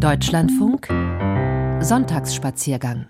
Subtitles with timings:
[0.00, 0.88] Deutschlandfunk.
[1.84, 3.06] Sonntagsspaziergang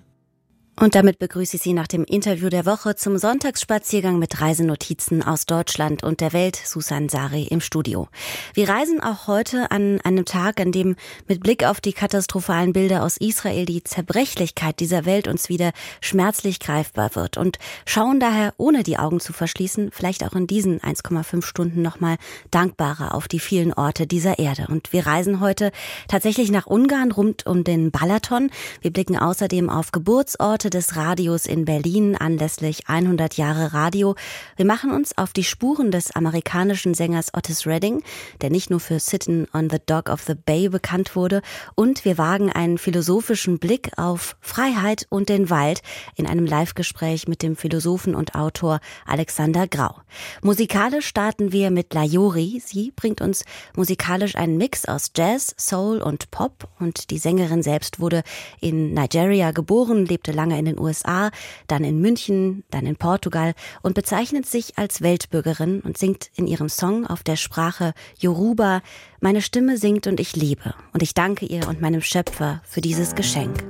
[0.81, 5.45] und damit begrüße ich Sie nach dem Interview der Woche zum Sonntagsspaziergang mit Reisenotizen aus
[5.45, 8.09] Deutschland und der Welt, Susan Sari im Studio.
[8.55, 10.97] Wir reisen auch heute an einem Tag, an dem
[11.29, 16.61] mit Blick auf die katastrophalen Bilder aus Israel die Zerbrechlichkeit dieser Welt uns wieder schmerzlich
[16.61, 21.43] greifbar wird und schauen daher, ohne die Augen zu verschließen, vielleicht auch in diesen 1,5
[21.45, 22.17] Stunden nochmal
[22.51, 24.69] dankbarer auf die vielen Orte dieser Erde.
[24.71, 25.73] Und wir reisen heute
[26.09, 28.51] tatsächlich nach Ungarn rund um den Balaton.
[28.81, 34.15] Wir blicken außerdem auf Geburtsorte des Radios in Berlin anlässlich 100 Jahre Radio.
[34.57, 38.03] Wir machen uns auf die Spuren des amerikanischen Sängers Otis Redding,
[38.41, 41.43] der nicht nur für Sitting on the Dock of the Bay bekannt wurde,
[41.75, 45.83] und wir wagen einen philosophischen Blick auf Freiheit und den Wald
[46.15, 49.97] in einem Live-Gespräch mit dem Philosophen und Autor Alexander Grau.
[50.43, 52.63] Musikalisch starten wir mit Layori.
[52.65, 53.45] Sie bringt uns
[53.77, 58.23] musikalisch einen Mix aus Jazz, Soul und Pop und die Sängerin selbst wurde
[58.61, 61.31] in Nigeria geboren, lebte lange in den USA,
[61.67, 66.69] dann in München, dann in Portugal und bezeichnet sich als Weltbürgerin und singt in ihrem
[66.69, 68.83] Song auf der Sprache Yoruba
[69.21, 70.75] Meine Stimme singt und ich liebe.
[70.93, 73.65] Und ich danke ihr und meinem Schöpfer für dieses Geschenk.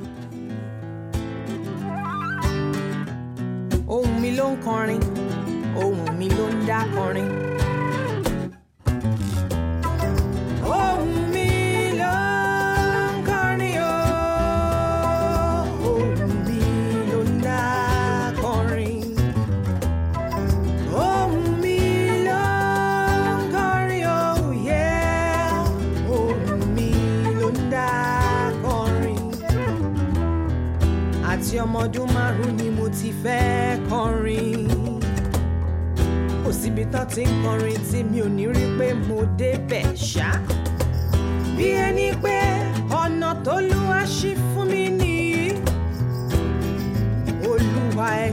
[3.86, 4.40] Oh, mi ń
[5.76, 7.60] oh, mi ló ń
[31.64, 34.68] ọmọdún márùn ni mo ti fẹ́ kọrin.
[36.44, 40.30] Kò síbi tán ti ń kọrin tí mi ò ní rí pé mo débẹ̀ ṣá.
[41.56, 42.36] Bí ẹni pé
[43.02, 43.80] ọ̀nà tó lù
[44.16, 45.44] ṣí fún mi nìyí
[47.50, 48.30] olúwa ẹ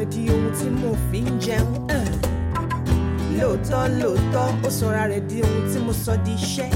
[0.00, 1.62] ṣe
[1.98, 2.00] é.
[3.38, 6.70] lóòótọ́ lóòótọ́ ó sọra rẹ̀ di ohun tí mo sọ di iṣẹ́.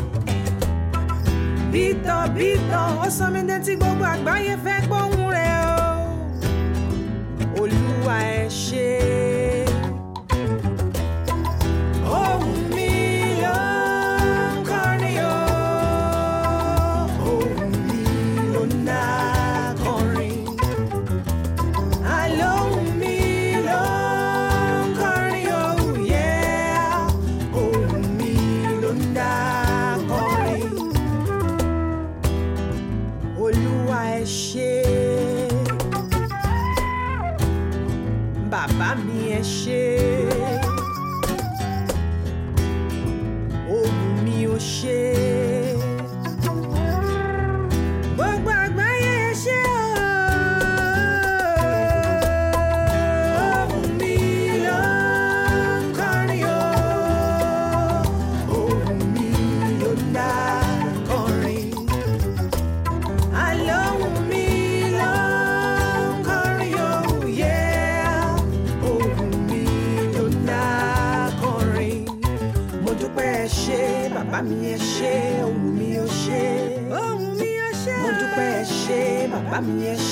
[1.73, 5.91] bítọ̀ bítọ̀ ó sọ mí dé tí gbogbo àgbáyé fẹ́ gbóhùn rẹ̀ o.
[7.61, 8.41] olúwa ẹ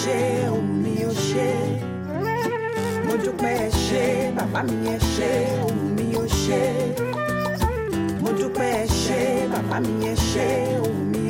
[0.02, 1.50] eshe, umi oshe
[3.06, 3.52] Modupe
[4.36, 4.88] baba mi
[5.68, 6.16] umi
[9.52, 10.08] baba mi
[10.82, 11.22] umi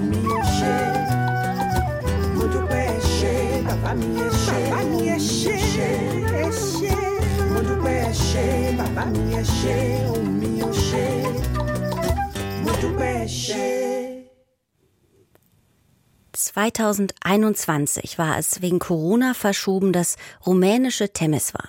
[8.79, 9.77] bàbá mi ẹ ṣé
[10.11, 11.07] ohun mi ò ṣe
[12.65, 13.69] mo dúpẹ́ ẹ ṣé.
[16.33, 20.17] 2021 war es wegen Corona verschoben das
[20.47, 21.69] rumänische Temeswar.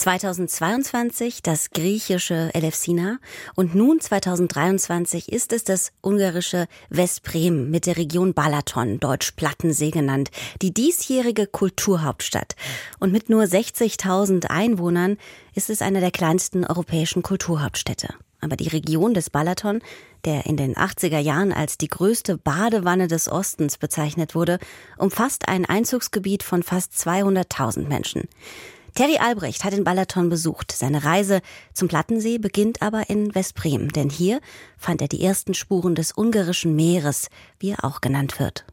[0.00, 3.18] 2022 das griechische Elefsina
[3.54, 10.30] und nun 2023 ist es das ungarische Veszprem mit der Region Balaton, deutsch Plattensee genannt,
[10.62, 12.56] die diesjährige Kulturhauptstadt.
[12.98, 15.18] Und mit nur 60.000 Einwohnern
[15.54, 18.14] ist es eine der kleinsten europäischen Kulturhauptstädte.
[18.40, 19.82] Aber die Region des Balaton,
[20.24, 24.60] der in den 80er Jahren als die größte Badewanne des Ostens bezeichnet wurde,
[24.96, 28.28] umfasst ein Einzugsgebiet von fast 200.000 Menschen.
[28.94, 30.72] Terry Albrecht hat den Balaton besucht.
[30.72, 31.40] Seine Reise
[31.74, 34.40] zum Plattensee beginnt aber in Westbrem, denn hier
[34.76, 37.28] fand er die ersten Spuren des ungarischen Meeres,
[37.58, 38.64] wie er auch genannt wird.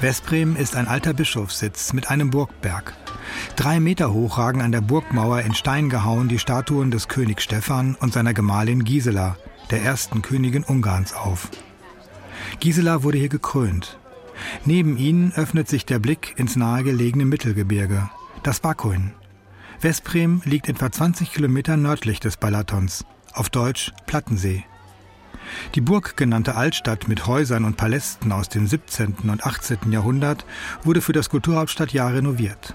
[0.00, 2.94] Westbrem ist ein alter Bischofssitz mit einem Burgberg.
[3.56, 7.96] Drei Meter hoch ragen an der Burgmauer in Stein gehauen die Statuen des Königs Stephan
[8.00, 9.36] und seiner Gemahlin Gisela,
[9.70, 11.48] der ersten Königin Ungarns, auf.
[12.60, 13.98] Gisela wurde hier gekrönt.
[14.64, 18.10] Neben ihnen öffnet sich der Blick ins nahegelegene Mittelgebirge,
[18.42, 19.12] das Bakuin.
[19.78, 24.64] Veszprem liegt etwa 20 Kilometer nördlich des Balatons, auf Deutsch Plattensee.
[25.74, 29.14] Die Burg genannte Altstadt mit Häusern und Palästen aus dem 17.
[29.30, 29.92] und 18.
[29.92, 30.46] Jahrhundert
[30.84, 32.74] wurde für das Kulturhauptstadtjahr renoviert.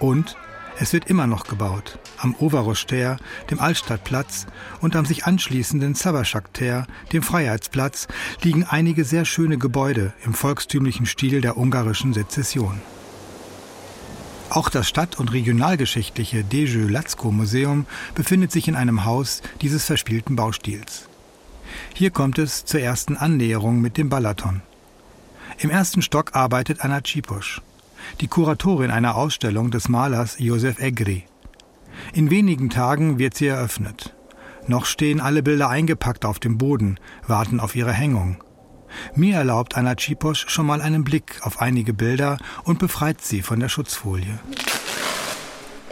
[0.00, 0.36] Und
[0.78, 1.98] es wird immer noch gebaut.
[2.18, 3.18] Am Overoster,
[3.50, 4.46] dem Altstadtplatz
[4.80, 8.08] und am sich anschließenden Szabadságtér, dem Freiheitsplatz,
[8.42, 12.80] liegen einige sehr schöne Gebäude im volkstümlichen Stil der ungarischen Sezession.
[14.50, 20.36] Auch das stadt- und regionalgeschichtliche Dejö Latzko Museum befindet sich in einem Haus dieses verspielten
[20.36, 21.08] Baustils.
[21.94, 24.60] Hier kommt es zur ersten Annäherung mit dem Balaton.
[25.58, 27.62] Im ersten Stock arbeitet Anna Ciposch
[28.22, 31.24] die Kuratorin einer Ausstellung des Malers Josef Egri.
[32.12, 34.14] In wenigen Tagen wird sie eröffnet.
[34.68, 38.42] Noch stehen alle Bilder eingepackt auf dem Boden, warten auf ihre Hängung.
[39.16, 43.58] Mir erlaubt Anna Ciposch schon mal einen Blick auf einige Bilder und befreit sie von
[43.58, 44.38] der Schutzfolie.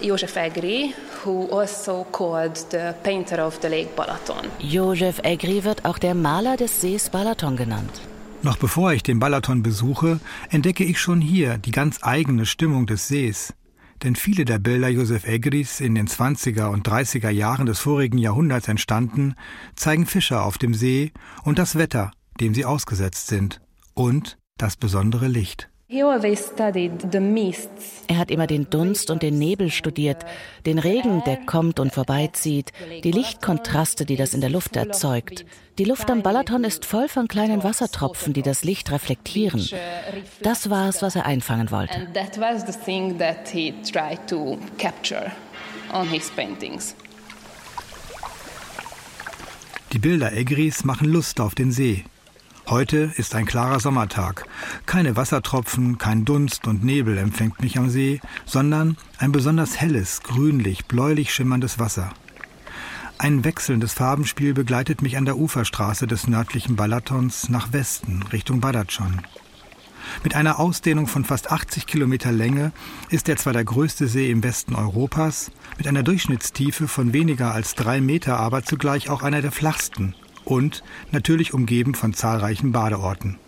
[0.00, 0.94] Josef Egri,
[1.25, 4.47] who also called the painter of the Lake Balaton.
[4.61, 8.00] Josef Egri wird auch der Maler des Sees Balaton genannt.
[8.42, 13.06] Noch bevor ich den Balaton besuche, entdecke ich schon hier die ganz eigene Stimmung des
[13.06, 13.54] Sees.
[14.02, 18.69] Denn viele der Bilder Josef Egris in den 20er und 30er Jahren des vorigen Jahrhunderts
[18.69, 19.34] entstanden,
[19.76, 21.12] zeigen Fischer auf dem See
[21.44, 23.60] und das Wetter, dem sie ausgesetzt sind,
[23.92, 25.69] und das besondere Licht.
[28.06, 30.25] Er hat immer den Dunst und den Nebel studiert,
[30.64, 32.70] den Regen, der kommt und vorbeizieht,
[33.02, 35.44] die Lichtkontraste, die das in der Luft erzeugt.
[35.78, 39.69] Die Luft am Balaton ist voll von kleinen Wassertropfen, die das Licht reflektieren.
[40.42, 42.06] Das war es, was er einfangen wollte.
[49.93, 52.04] Die Bilder Egris machen Lust auf den See.
[52.70, 54.44] Heute ist ein klarer Sommertag.
[54.87, 60.84] Keine Wassertropfen, kein Dunst und Nebel empfängt mich am See, sondern ein besonders helles, grünlich,
[60.84, 62.12] bläulich schimmerndes Wasser.
[63.19, 69.20] Ein wechselndes Farbenspiel begleitet mich an der Uferstraße des nördlichen Balatons nach Westen, Richtung Badaschon.
[70.22, 72.70] Mit einer Ausdehnung von fast 80 Kilometer Länge
[73.08, 77.75] ist er zwar der größte See im Westen Europas, mit einer Durchschnittstiefe von weniger als
[77.75, 80.14] drei Meter, aber zugleich auch einer der flachsten
[80.50, 80.82] und
[81.12, 83.38] natürlich umgeben von zahlreichen Badeorten.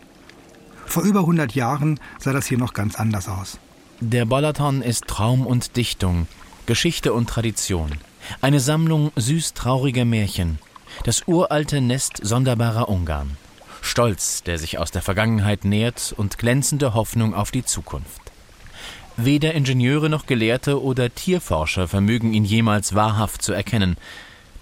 [0.87, 3.59] Vor über 100 Jahren sah das hier noch ganz anders aus.
[4.01, 6.27] Der Balaton ist Traum und Dichtung,
[6.67, 7.91] Geschichte und Tradition,
[8.41, 10.59] eine Sammlung süß-trauriger Märchen,
[11.05, 13.37] das uralte Nest sonderbarer Ungarn,
[13.81, 18.21] Stolz, der sich aus der Vergangenheit nährt und glänzende Hoffnung auf die Zukunft.
[19.17, 23.97] Weder Ingenieure noch Gelehrte oder Tierforscher vermögen ihn jemals wahrhaft zu erkennen,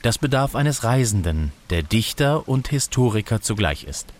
[0.02, 4.12] das bedarf eines Reisenden, der Dichter und Historiker zugleich ist.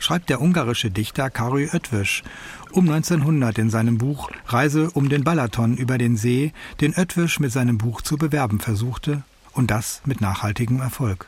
[0.00, 2.22] Schreibt der ungarische Dichter Karoly Oetwisch
[2.70, 7.52] um 1900 in seinem Buch Reise um den Balaton über den See, den Oetwisch mit
[7.52, 11.26] seinem Buch zu bewerben versuchte und das mit nachhaltigem Erfolg.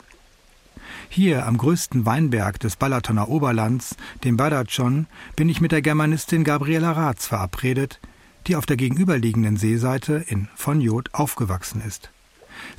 [1.08, 6.92] Hier am größten Weinberg des Balatoner Oberlands, dem Badachon, bin ich mit der Germanistin Gabriela
[6.92, 8.00] Ratz verabredet,
[8.46, 12.10] die auf der gegenüberliegenden Seeseite in von Jod aufgewachsen ist.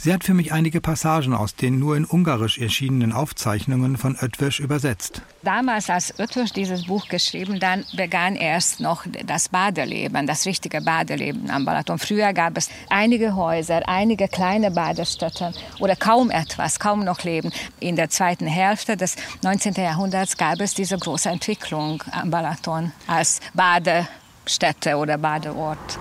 [0.04, 4.60] Sie hat für mich einige Passagen aus den nur in Ungarisch erschienenen Aufzeichnungen von Oetwisch
[4.60, 5.22] übersetzt.
[5.44, 11.52] Damals, als Oetwisch dieses Buch geschrieben, dann begann erst noch das Badeleben, das richtige Badeleben
[11.52, 12.00] am Balaton.
[12.00, 17.52] Früher gab es einige Häuser, einige kleine Badestätten oder kaum etwas, kaum noch Leben.
[17.80, 19.76] In der zweiten Hälfte des 19.
[19.76, 26.00] Jahrhunderts gab es diese große Entwicklung am Balaton als Badestätte oder Badeort.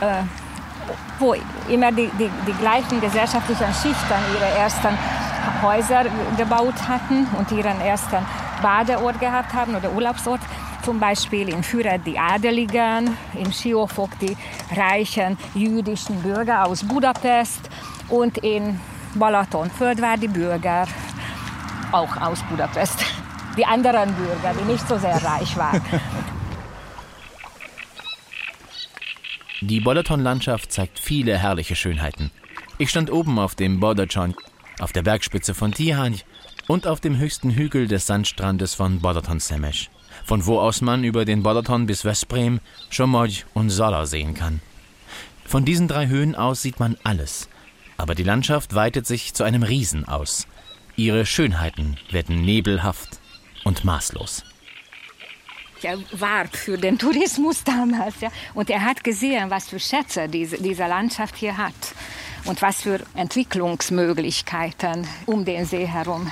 [0.00, 0.22] Äh,
[1.18, 1.34] wo
[1.68, 4.96] immer die, die, die gleichen gesellschaftlichen Schichten ihre ersten
[5.62, 6.04] Häuser
[6.36, 8.24] gebaut hatten und ihren ersten
[8.62, 10.40] Badeort gehabt haben oder Urlaubsort.
[10.86, 14.36] zum Beispiel in Führer die Adeligen, in Schiofok die
[14.76, 17.68] reichen jüdischen Bürger aus Budapest
[18.08, 18.78] und in
[19.16, 20.86] Balatonföld war die Bürger
[21.90, 23.04] auch aus Budapest.
[23.56, 25.82] Die anderen Bürger, die nicht so sehr reich waren.
[29.62, 32.30] Die Balaton-Landschaft zeigt viele herrliche Schönheiten.
[32.76, 34.34] Ich stand oben auf dem Bordachan,
[34.80, 36.24] auf der Bergspitze von Tihanj
[36.66, 39.88] und auf dem höchsten Hügel des Sandstrandes von Balaton Semesh,
[40.26, 42.60] von wo aus man über den Balaton bis Westbrem,
[42.94, 44.60] Chomoj und Sola sehen kann.
[45.46, 47.48] Von diesen drei Höhen aus sieht man alles,
[47.96, 50.46] aber die Landschaft weitet sich zu einem Riesen aus.
[50.96, 53.20] Ihre Schönheiten werden nebelhaft
[53.64, 54.44] und maßlos.
[56.12, 58.20] Warb für den Tourismus damals.
[58.20, 58.30] Ja.
[58.54, 61.74] Und er hat gesehen, was für Schätze diese, diese Landschaft hier hat
[62.44, 66.30] und was für Entwicklungsmöglichkeiten um den See herum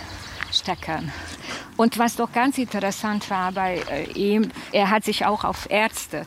[0.53, 1.13] stecken.
[1.77, 6.27] Und was doch ganz interessant war bei äh, ihm, er hat sich auch auf Ärzte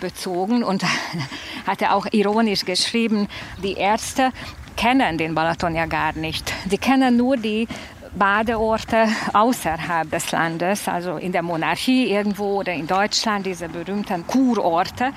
[0.00, 0.84] bezogen und
[1.66, 3.28] hat er auch ironisch geschrieben,
[3.62, 4.32] die Ärzte
[4.76, 6.52] kennen den Balaton ja gar nicht.
[6.66, 7.68] Die kennen nur die
[8.16, 15.12] Badeorte außerhalb des Landes, also in der Monarchie irgendwo oder in Deutschland, diese berühmten Kurorte.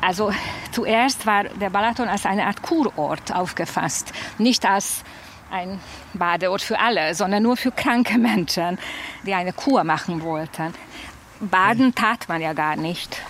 [0.00, 0.32] Also
[0.72, 5.04] zuerst war der Balaton als eine Art Kurort aufgefasst, nicht als
[5.52, 5.78] ein
[6.14, 8.78] Badeort für alle, sondern nur für kranke Menschen,
[9.24, 10.74] die eine Kur machen wollten.
[11.40, 13.22] Baden tat man ja gar nicht.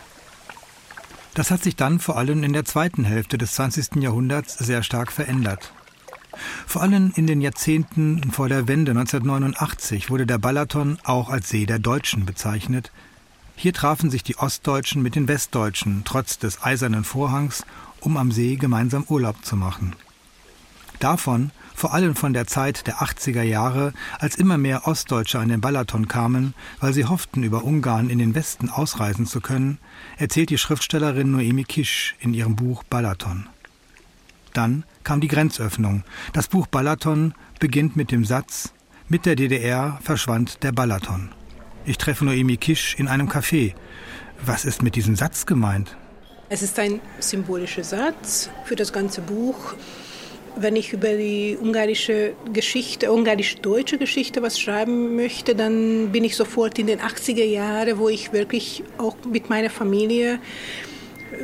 [1.34, 3.96] Das hat sich dann vor allem in der zweiten Hälfte des 20.
[3.96, 5.72] Jahrhunderts sehr stark verändert.
[6.66, 11.66] Vor allem in den Jahrzehnten vor der Wende 1989 wurde der Balaton auch als See
[11.66, 12.90] der Deutschen bezeichnet.
[13.56, 17.64] Hier trafen sich die Ostdeutschen mit den Westdeutschen trotz des eisernen Vorhangs,
[18.00, 19.94] um am See gemeinsam Urlaub zu machen.
[20.98, 25.60] Davon, vor allem von der Zeit der 80er Jahre, als immer mehr Ostdeutsche an den
[25.60, 29.78] Balaton kamen, weil sie hofften, über Ungarn in den Westen ausreisen zu können,
[30.16, 33.48] erzählt die Schriftstellerin Noemi Kisch in ihrem Buch Balaton.
[34.52, 36.04] Dann kam die Grenzöffnung.
[36.32, 38.72] Das Buch Balaton beginnt mit dem Satz
[39.08, 41.30] Mit der DDR verschwand der Balaton.
[41.84, 43.74] Ich treffe Noemi Kisch in einem Café.
[44.44, 45.96] Was ist mit diesem Satz gemeint?
[46.48, 49.74] Es ist ein symbolischer Satz für das ganze Buch.
[50.54, 56.78] Wenn ich über die ungarische Geschichte, ungarisch-deutsche Geschichte was schreiben möchte, dann bin ich sofort
[56.78, 60.40] in den 80er Jahren, wo ich wirklich auch mit meiner Familie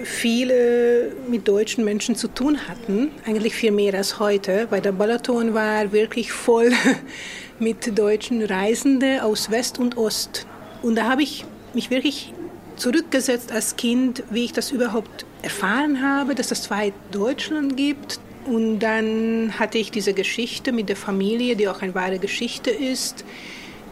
[0.05, 5.55] viele mit deutschen Menschen zu tun hatten, eigentlich viel mehr als heute, weil der Balaton
[5.55, 6.73] war wirklich voll
[7.59, 10.47] mit deutschen Reisenden aus West und Ost.
[10.83, 12.33] Und da habe ich mich wirklich
[12.77, 18.21] zurückgesetzt als Kind, wie ich das überhaupt erfahren habe, dass es zwei Deutschland gibt.
[18.47, 23.25] Und dann hatte ich diese Geschichte mit der Familie, die auch eine wahre Geschichte ist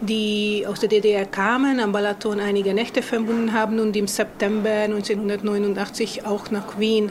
[0.00, 6.26] die aus der DDR kamen, am Balaton einige Nächte verbunden haben und im September 1989
[6.26, 7.10] auch nach Wien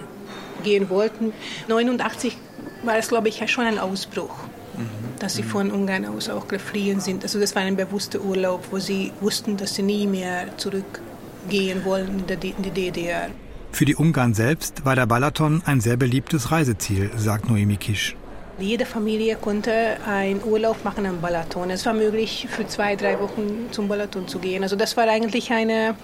[0.63, 1.33] gehen wollten.
[1.63, 2.37] 1989
[2.83, 4.35] war es, glaube ich, schon ein Ausbruch,
[4.77, 5.19] mhm.
[5.19, 7.23] dass sie von Ungarn aus auch geflohen sind.
[7.23, 12.23] Also das war ein bewusster Urlaub, wo sie wussten, dass sie nie mehr zurückgehen wollen
[12.27, 13.29] in die DDR.
[13.71, 18.15] Für die Ungarn selbst war der Balaton ein sehr beliebtes Reiseziel, sagt Noemi Kisch.
[18.57, 21.69] Jede Familie konnte einen Urlaub machen am Balaton.
[21.71, 24.63] Es war möglich, für zwei, drei Wochen zum Balaton zu gehen.
[24.63, 25.95] Also das war eigentlich eine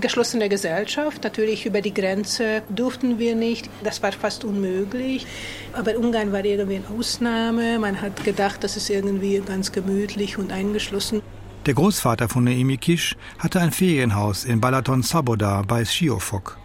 [0.00, 1.22] geschlossene Gesellschaft.
[1.22, 3.70] Natürlich über die Grenze durften wir nicht.
[3.84, 5.26] Das war fast unmöglich.
[5.72, 7.78] Aber Ungarn war irgendwie eine Ausnahme.
[7.78, 11.22] Man hat gedacht, das ist irgendwie ganz gemütlich und eingeschlossen.
[11.66, 16.58] Der Großvater von Naomi Kisch hatte ein Ferienhaus in Balaton Saboda bei Schiofok.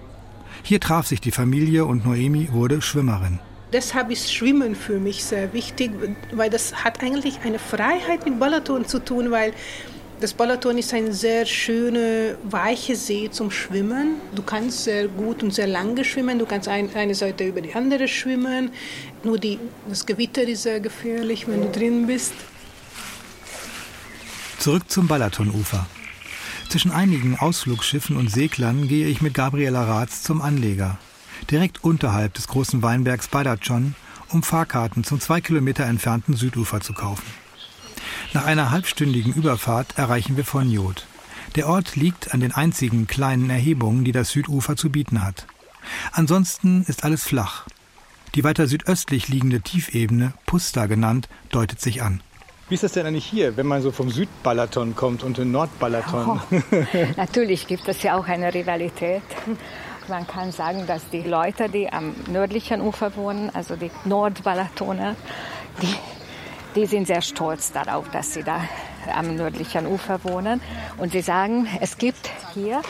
[0.63, 3.39] Hier traf sich die Familie und Noemi wurde Schwimmerin.
[3.71, 5.91] Deshalb ist Schwimmen für mich sehr wichtig,
[6.31, 9.53] weil das hat eigentlich eine Freiheit mit Balaton zu tun, weil
[10.19, 14.15] das Balaton ist ein sehr schöner, weicher See zum Schwimmen.
[14.33, 16.39] Du kannst sehr gut und sehr lange schwimmen.
[16.39, 18.71] Du kannst ein, eine Seite über die andere schwimmen.
[19.23, 22.33] Nur die, das Gewitter ist sehr gefährlich, wenn du drin bist.
[24.57, 25.85] Zurück zum Balatonufer.
[26.69, 30.99] Zwischen einigen Ausflugsschiffen und Seglern gehe ich mit Gabriela Ratz zum Anleger
[31.49, 33.95] direkt unterhalb des großen Weinbergs Badachon,
[34.29, 37.25] um Fahrkarten zum zwei Kilometer entfernten Südufer zu kaufen.
[38.33, 41.07] Nach einer halbstündigen Überfahrt erreichen wir von Jod.
[41.55, 45.47] Der Ort liegt an den einzigen kleinen Erhebungen, die das Südufer zu bieten hat.
[46.11, 47.65] Ansonsten ist alles flach.
[48.35, 52.21] Die weiter südöstlich liegende Tiefebene, Pusta genannt, deutet sich an.
[52.69, 56.39] Wie ist das denn eigentlich hier, wenn man so vom Südbalaton kommt und den Nordbalaton?
[56.51, 56.55] Oh,
[57.17, 59.23] natürlich gibt es ja auch eine Rivalität.
[60.09, 65.15] Man kann sagen, dass die Leute, die am nördlichen Ufer wohnen, also die Nordbalatoner,
[65.83, 65.95] die,
[66.75, 68.61] die sind sehr stolz darauf, dass sie da
[69.15, 70.61] am nördlichen Ufer wohnen.
[70.97, 72.81] Und sie sagen, es gibt hier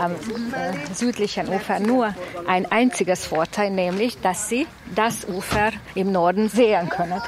[0.00, 2.14] am äh, südlichen Ufer nur
[2.46, 7.20] ein einziges Vorteil, nämlich, dass sie das Ufer im Norden sehen können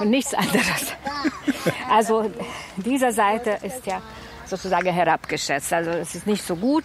[0.00, 0.94] und nichts anderes.
[1.90, 2.30] Also
[2.76, 4.00] diese Seite ist ja
[4.46, 5.72] sozusagen herabgeschätzt.
[5.72, 6.84] Also es ist nicht so gut.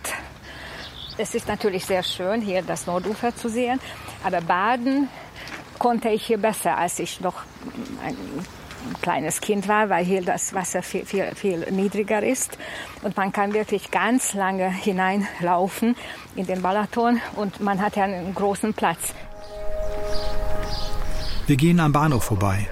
[1.17, 3.79] Es ist natürlich sehr schön, hier das Nordufer zu sehen,
[4.23, 5.09] aber baden
[5.77, 7.43] konnte ich hier besser, als ich noch
[8.03, 8.17] ein
[9.01, 12.57] kleines Kind war, weil hier das Wasser viel, viel, viel niedriger ist.
[13.03, 15.95] Und man kann wirklich ganz lange hineinlaufen
[16.35, 19.13] in den Balaton und man hat ja einen großen Platz.
[21.45, 22.67] Wir gehen am Bahnhof vorbei.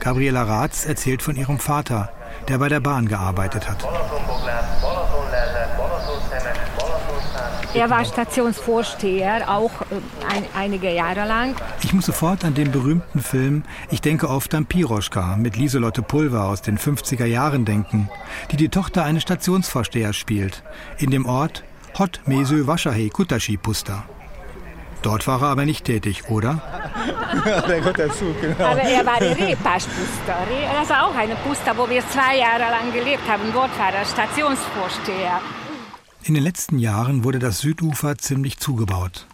[0.00, 2.12] Gabriela Ratz erzählt von ihrem Vater,
[2.48, 3.86] der bei der Bahn gearbeitet hat.
[7.74, 11.54] Er war Stationsvorsteher, auch äh, ein, einige Jahre lang.
[11.82, 16.44] Ich muss sofort an den berühmten Film Ich denke oft an Piroschka mit Lieselotte Pulver
[16.44, 18.10] aus den 50er Jahren denken,
[18.50, 20.62] die die Tochter eines Stationsvorstehers spielt,
[20.98, 21.64] in dem Ort
[21.98, 24.04] Hot Mesö Waschahe Kutashi Pusta.
[25.00, 26.60] Dort war er aber nicht tätig, oder?
[27.46, 28.62] Ja, der kommt dazu, genau.
[28.62, 30.36] Aber er war der Repasch-Puster.
[30.78, 33.44] Das war auch eine Puster, wo wir zwei Jahre lang gelebt haben.
[33.54, 35.40] Dort war er Stationsvorsteher.
[36.24, 39.26] In den letzten Jahren wurde das Südufer ziemlich zugebaut.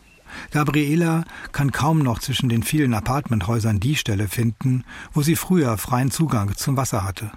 [0.53, 6.11] Gabriela kann kaum noch zwischen den vielen Apartmenthäusern die Stelle finden, wo sie früher freien
[6.11, 7.31] Zugang zum Wasser hatte.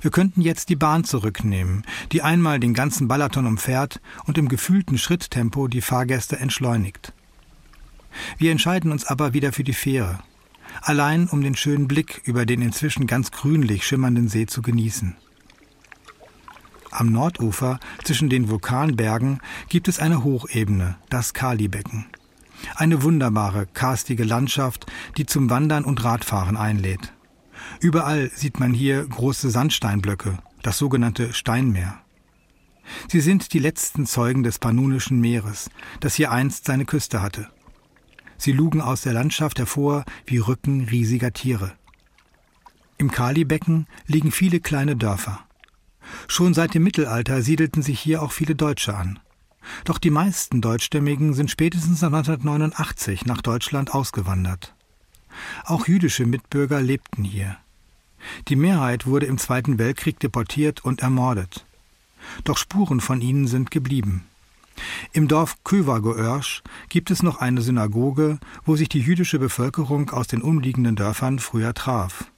[0.00, 4.98] Wir könnten jetzt die Bahn zurücknehmen, die einmal den ganzen Balaton umfährt und im gefühlten
[4.98, 7.12] Schritttempo die Fahrgäste entschleunigt.
[8.38, 10.18] Wir entscheiden uns aber wieder für die Fähre,
[10.82, 15.16] allein um den schönen Blick über den inzwischen ganz grünlich schimmernden See zu genießen.
[16.98, 22.06] Am Nordufer zwischen den Vulkanbergen gibt es eine Hochebene, das Kalibecken.
[22.74, 24.86] Eine wunderbare, karstige Landschaft,
[25.18, 27.12] die zum Wandern und Radfahren einlädt.
[27.80, 32.00] Überall sieht man hier große Sandsteinblöcke, das sogenannte Steinmeer.
[33.08, 35.68] Sie sind die letzten Zeugen des Pannonischen Meeres,
[36.00, 37.50] das hier einst seine Küste hatte.
[38.38, 41.72] Sie lugen aus der Landschaft hervor wie Rücken riesiger Tiere.
[42.96, 45.45] Im Kalibecken liegen viele kleine Dörfer.
[46.28, 49.18] Schon seit dem Mittelalter siedelten sich hier auch viele Deutsche an.
[49.84, 54.74] Doch die meisten Deutschstämmigen sind spätestens 1989 nach Deutschland ausgewandert.
[55.64, 57.56] Auch jüdische Mitbürger lebten hier.
[58.48, 61.66] Die Mehrheit wurde im Zweiten Weltkrieg deportiert und ermordet.
[62.44, 64.26] Doch Spuren von ihnen sind geblieben.
[65.12, 70.42] Im Dorf Kövagoörsch gibt es noch eine Synagoge, wo sich die jüdische Bevölkerung aus den
[70.42, 72.30] umliegenden Dörfern früher traf.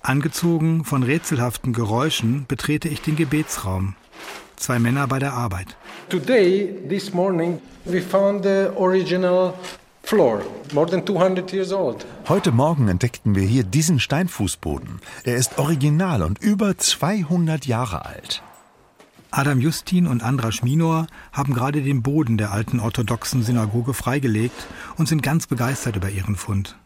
[0.00, 3.94] Angezogen von rätselhaften Geräuschen betrete ich den Gebetsraum.
[4.56, 5.76] Zwei Männer bei der Arbeit.
[6.08, 9.54] Today, this morning, we found the original
[10.02, 12.06] floor, more than 200 years old.
[12.28, 15.00] Heute Morgen entdeckten wir hier diesen Steinfußboden.
[15.24, 18.42] Er ist original und über 200 Jahre alt.
[19.30, 25.06] Adam Justin und Andras Minor haben gerade den Boden der alten orthodoxen Synagoge freigelegt und
[25.06, 26.76] sind ganz begeistert über ihren Fund.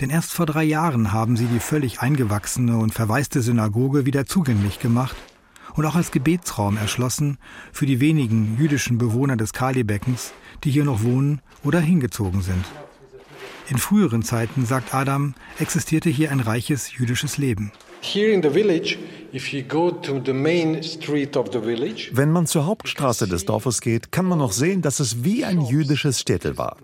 [0.00, 4.78] Denn erst vor drei Jahren haben sie die völlig eingewachsene und verwaiste Synagoge wieder zugänglich
[4.78, 5.16] gemacht
[5.74, 7.38] und auch als Gebetsraum erschlossen
[7.72, 10.32] für die wenigen jüdischen Bewohner des Kalibeckens,
[10.64, 12.64] die hier noch wohnen oder hingezogen sind.
[13.68, 17.70] In früheren Zeiten, sagt Adam, existierte hier ein reiches jüdisches Leben.
[22.12, 25.60] Wenn man zur Hauptstraße des Dorfes geht, kann man noch sehen, dass es wie ein
[25.60, 26.76] jüdisches Städtel war.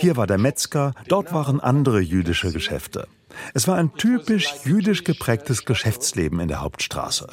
[0.00, 3.06] Hier war der Metzger, dort waren andere jüdische Geschäfte.
[3.52, 7.28] Es war ein typisch jüdisch geprägtes Geschäftsleben in der Hauptstraße.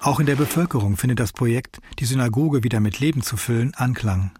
[0.00, 4.32] Auch in der Bevölkerung findet das Projekt, die Synagoge wieder mit Leben zu füllen, Anklang.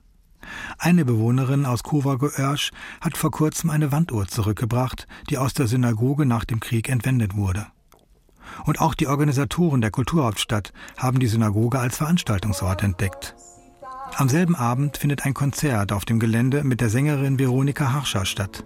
[0.79, 6.45] Eine Bewohnerin aus Kovago-Örsch hat vor kurzem eine Wanduhr zurückgebracht, die aus der Synagoge nach
[6.45, 7.67] dem Krieg entwendet wurde.
[8.65, 13.35] Und auch die Organisatoren der Kulturhauptstadt haben die Synagoge als Veranstaltungsort entdeckt.
[14.17, 18.65] Am selben Abend findet ein Konzert auf dem Gelände mit der Sängerin Veronika Harscher statt.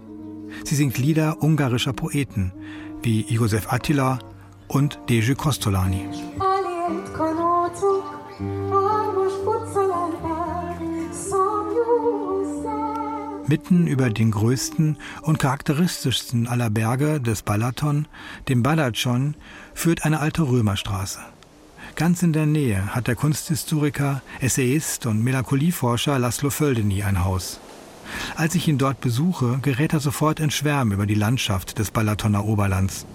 [0.63, 2.51] Sie singt Lieder ungarischer Poeten
[3.01, 4.19] wie Josef Attila
[4.67, 6.05] und Dejü Kostolani.
[13.49, 18.07] Mitten über den größten und charakteristischsten aller Berge des Balaton,
[18.47, 19.33] dem Balatschon,
[19.73, 21.17] führt eine alte Römerstraße.
[21.95, 27.59] Ganz in der Nähe hat der Kunsthistoriker, Essayist und Melancholieforscher Laszlo Földeny ein Haus.
[28.35, 32.45] Als ich ihn dort besuche, gerät er sofort in Schwärmen über die Landschaft des Balatoner
[32.45, 33.07] Oberlands.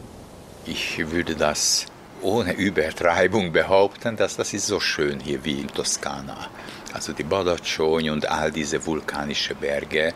[0.67, 1.87] Ich würde das
[2.23, 6.49] ohne Übertreibung behaupten, dass das ist so schön hier wie in Toskana.
[6.95, 10.15] Also die Badacconi und all diese vulkanischen Berge,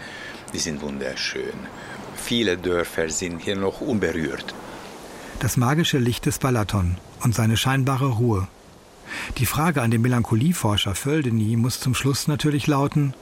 [0.54, 1.58] die sind wunderschön.
[2.16, 4.54] Viele Dörfer sind hier noch unberührt.
[5.40, 8.46] Das magische Licht des Balaton und seine scheinbare Ruhe.
[9.38, 13.12] Die Frage an den Melancholieforscher Földeny muss zum Schluss natürlich lauten,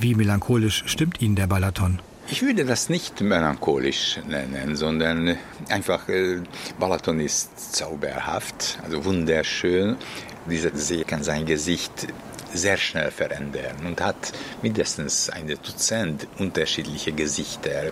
[0.00, 2.00] wie melancholisch stimmt Ihnen der Balaton?
[2.30, 5.36] Ich würde das nicht melancholisch nennen, sondern
[5.68, 6.42] einfach, äh,
[6.78, 9.96] Balaton ist zauberhaft, also wunderschön.
[10.48, 12.08] Dieser See kann sein Gesicht
[12.54, 14.32] sehr schnell verändern und hat
[14.62, 17.90] mindestens ein Dutzend unterschiedliche Gesichter,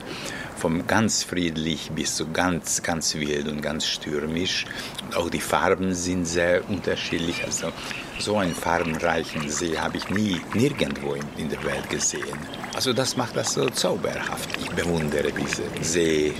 [0.56, 4.64] vom ganz friedlich bis zu ganz, ganz wild und ganz stürmisch.
[5.04, 7.44] Und auch die Farben sind sehr unterschiedlich.
[7.44, 7.72] Also
[8.18, 12.38] so einen farbenreichen See habe ich nie nirgendwo in, in der Welt gesehen.
[12.74, 14.48] Also das macht das so zauberhaft.
[14.60, 16.34] Ich bewundere diesen See.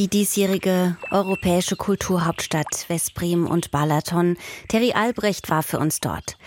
[0.00, 4.38] Die diesjährige europäische Kulturhauptstadt Veszprem und Balaton.
[4.68, 6.38] Terry Albrecht war für uns dort.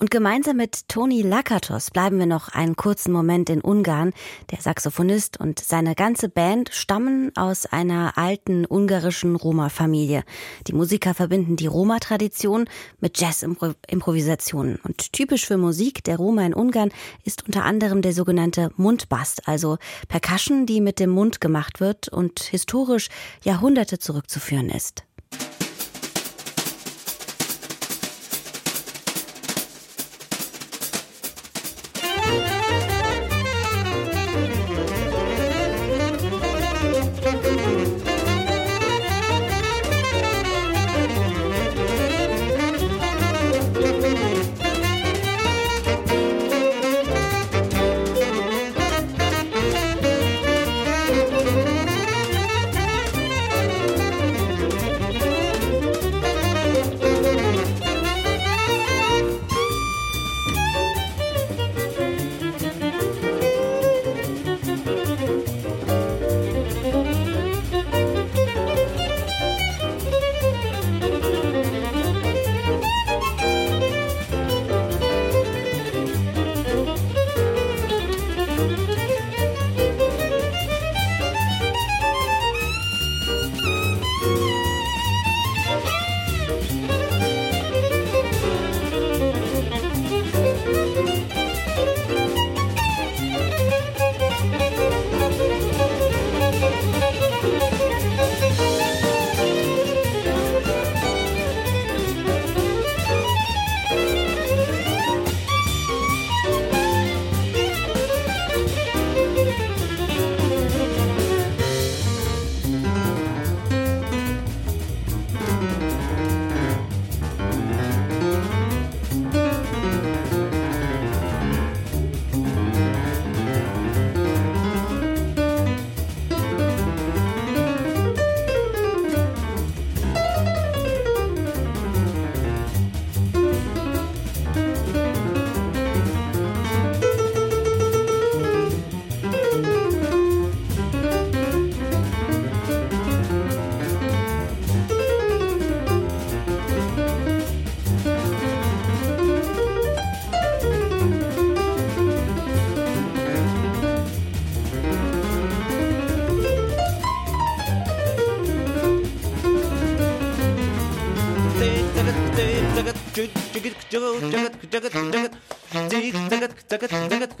[0.00, 4.12] Und gemeinsam mit Toni Lakatos bleiben wir noch einen kurzen Moment in Ungarn.
[4.52, 10.22] Der Saxophonist und seine ganze Band stammen aus einer alten ungarischen Roma-Familie.
[10.68, 12.68] Die Musiker verbinden die Roma-Tradition
[13.00, 14.78] mit Jazz-Improvisationen.
[14.84, 16.92] Und typisch für Musik der Roma in Ungarn
[17.24, 22.38] ist unter anderem der sogenannte Mundbast, also Percussion, die mit dem Mund gemacht wird und
[22.38, 23.08] historisch
[23.42, 25.07] Jahrhunderte zurückzuführen ist.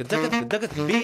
[0.08, 0.97] tagad, tagad bija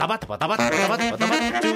[0.00, 1.69] タバタバタバタバタバタバ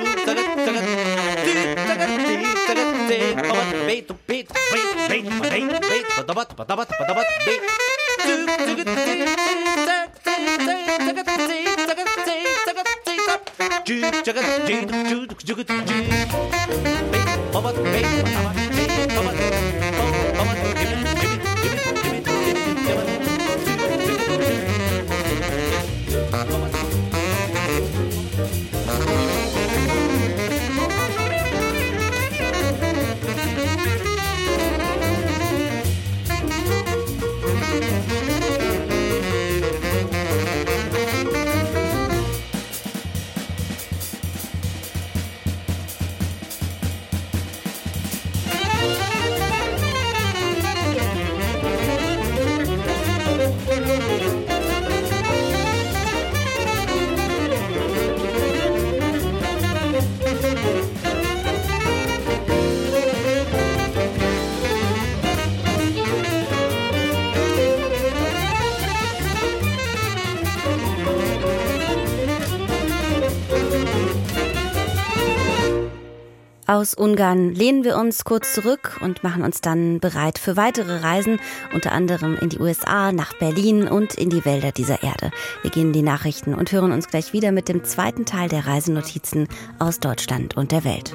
[76.74, 81.38] Aus Ungarn lehnen wir uns kurz zurück und machen uns dann bereit für weitere Reisen,
[81.72, 85.30] unter anderem in die USA, nach Berlin und in die Wälder dieser Erde.
[85.62, 88.66] Wir gehen in die Nachrichten und hören uns gleich wieder mit dem zweiten Teil der
[88.66, 89.46] Reisenotizen
[89.78, 91.14] aus Deutschland und der Welt.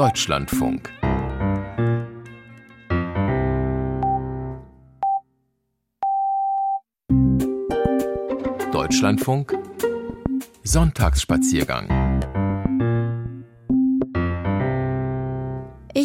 [0.00, 0.90] Deutschlandfunk.
[8.72, 9.58] Deutschlandfunk.
[10.64, 11.99] Sonntagsspaziergang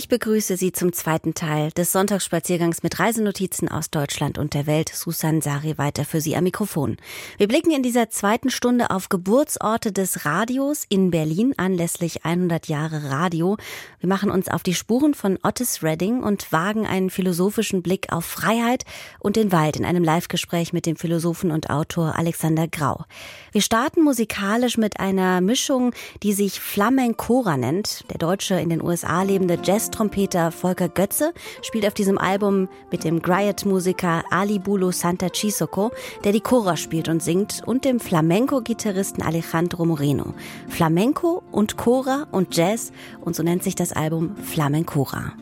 [0.06, 4.92] Ich begrüße Sie zum zweiten Teil des Sonntagsspaziergangs mit Reisenotizen aus Deutschland und der Welt.
[4.94, 6.98] Susan Sari weiter für Sie am Mikrofon.
[7.40, 13.10] Wir blicken in dieser zweiten Stunde auf Geburtsorte des Radios in Berlin anlässlich 100 Jahre
[13.10, 13.58] Radio.
[14.00, 18.26] Wir machen uns auf die Spuren von Otis Redding und wagen einen philosophischen Blick auf
[18.26, 18.84] Freiheit
[19.18, 23.06] und den Wald in einem Live-Gespräch mit dem Philosophen und Autor Alexander Grau.
[23.52, 28.06] Wir starten musikalisch mit einer Mischung, die sich Flamencora nennt.
[28.12, 33.04] Der deutsche in den USA lebende Jazz Jazz-Trompeter Volker Götze spielt auf diesem Album mit
[33.06, 35.92] dem Griot-Musiker Ali Bulo Santa Chisoko,
[36.24, 40.34] der die Chora spielt und singt, und dem Flamenco-Gitarristen Alejandro Moreno.
[40.68, 45.34] Flamenco und Chora und Jazz und so nennt sich das Album Flamencora.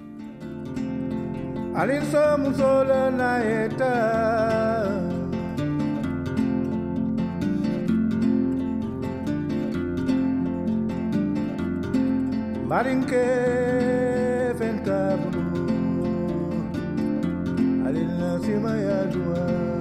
[12.67, 14.02] Marinke
[17.93, 19.72] didn't love you, my Edward.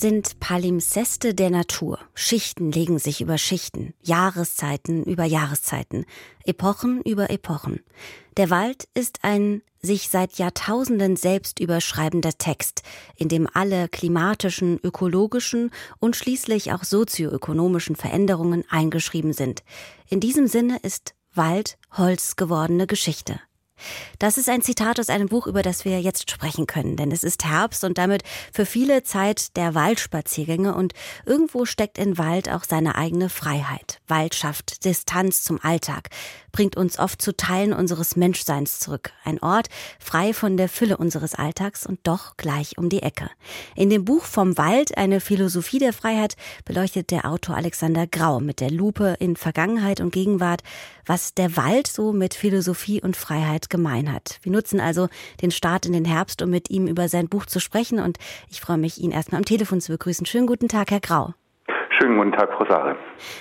[0.00, 1.98] Sind Palimpseste der Natur.
[2.14, 6.04] Schichten legen sich über Schichten, Jahreszeiten über Jahreszeiten,
[6.44, 7.80] Epochen über Epochen.
[8.36, 12.82] Der Wald ist ein sich seit Jahrtausenden selbst überschreibender Text,
[13.16, 19.62] in dem alle klimatischen, ökologischen und schließlich auch sozioökonomischen Veränderungen eingeschrieben sind.
[20.08, 23.40] In diesem Sinne ist Wald Holz gewordene Geschichte.
[24.18, 27.24] Das ist ein Zitat aus einem Buch, über das wir jetzt sprechen können, denn es
[27.24, 28.22] ist Herbst und damit
[28.52, 34.00] für viele Zeit der Waldspaziergänge und irgendwo steckt in Wald auch seine eigene Freiheit.
[34.08, 36.08] Wald schafft Distanz zum Alltag,
[36.56, 39.12] bringt uns oft zu Teilen unseres Menschseins zurück.
[39.24, 39.68] Ein Ort
[40.00, 43.28] frei von der Fülle unseres Alltags und doch gleich um die Ecke.
[43.74, 46.34] In dem Buch Vom Wald, eine Philosophie der Freiheit,
[46.64, 50.62] beleuchtet der Autor Alexander Grau mit der Lupe in Vergangenheit und Gegenwart,
[51.04, 54.38] was der Wald so mit Philosophie und Freiheit gemein hat.
[54.40, 55.10] Wir nutzen also
[55.42, 58.16] den Start in den Herbst, um mit ihm über sein Buch zu sprechen und
[58.50, 60.24] ich freue mich, ihn erstmal am Telefon zu begrüßen.
[60.24, 61.34] Schönen guten Tag, Herr Grau.
[61.98, 62.94] Schönen guten Tag, Frau Sache.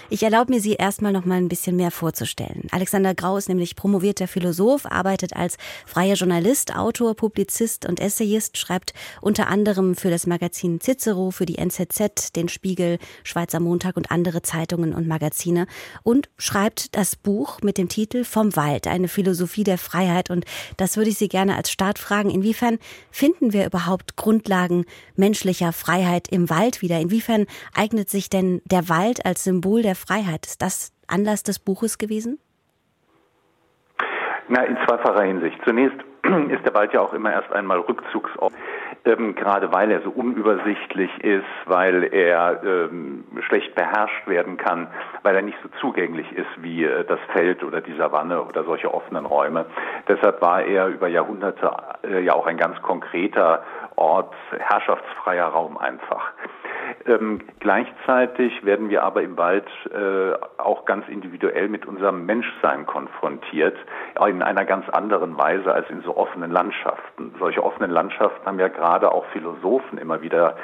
[0.09, 2.69] Ich erlaube mir, Sie erstmal noch mal ein bisschen mehr vorzustellen.
[2.71, 8.93] Alexander Grau ist nämlich promovierter Philosoph, arbeitet als freier Journalist, Autor, Publizist und Essayist, schreibt
[9.19, 14.41] unter anderem für das Magazin Cicero, für die NZZ, den Spiegel, Schweizer Montag und andere
[14.41, 15.67] Zeitungen und Magazine
[16.03, 20.29] und schreibt das Buch mit dem Titel Vom Wald, eine Philosophie der Freiheit.
[20.29, 20.45] Und
[20.77, 22.29] das würde ich Sie gerne als Start fragen.
[22.29, 22.79] Inwiefern
[23.11, 24.85] finden wir überhaupt Grundlagen
[25.17, 27.01] menschlicher Freiheit im Wald wieder?
[27.01, 31.59] Inwiefern eignet sich denn denn der Wald als Symbol der Freiheit, ist das Anlass des
[31.59, 32.39] Buches gewesen?
[34.47, 35.57] Na, in zweifacher Hinsicht.
[35.65, 35.97] Zunächst
[36.49, 38.53] ist der Wald ja auch immer erst einmal Rückzugsort,
[39.05, 44.87] ähm, gerade weil er so unübersichtlich ist, weil er ähm, schlecht beherrscht werden kann,
[45.23, 48.93] weil er nicht so zugänglich ist wie äh, das Feld oder die Savanne oder solche
[48.93, 49.65] offenen Räume.
[50.07, 51.71] Deshalb war er über Jahrhunderte
[52.03, 53.63] äh, ja auch ein ganz konkreter
[53.95, 56.33] Ort, herrschaftsfreier Raum einfach.
[57.05, 63.77] Ähm, gleichzeitig werden wir aber im Wald äh, auch ganz individuell mit unserem Menschsein konfrontiert,
[64.27, 67.33] in einer ganz anderen Weise als in so offenen Landschaften.
[67.39, 70.55] Solche offenen Landschaften haben ja gerade auch Philosophen immer wieder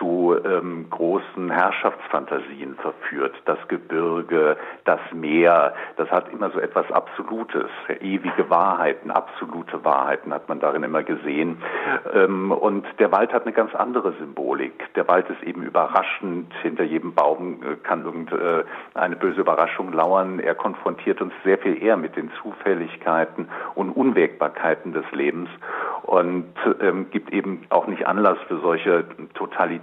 [0.00, 3.34] zu ähm, großen Herrschaftsfantasien verführt.
[3.44, 7.68] Das Gebirge, das Meer, das hat immer so etwas Absolutes.
[8.00, 11.62] Ewige Wahrheiten, absolute Wahrheiten hat man darin immer gesehen.
[12.14, 14.92] Ähm, und der Wald hat eine ganz andere Symbolik.
[14.94, 16.52] Der Wald ist eben überraschend.
[16.62, 20.40] Hinter jedem Baum äh, kann irgendeine äh, böse Überraschung lauern.
[20.40, 25.50] Er konfrontiert uns sehr viel eher mit den Zufälligkeiten und Unwägbarkeiten des Lebens
[26.02, 26.46] und
[26.80, 29.04] ähm, gibt eben auch nicht Anlass für solche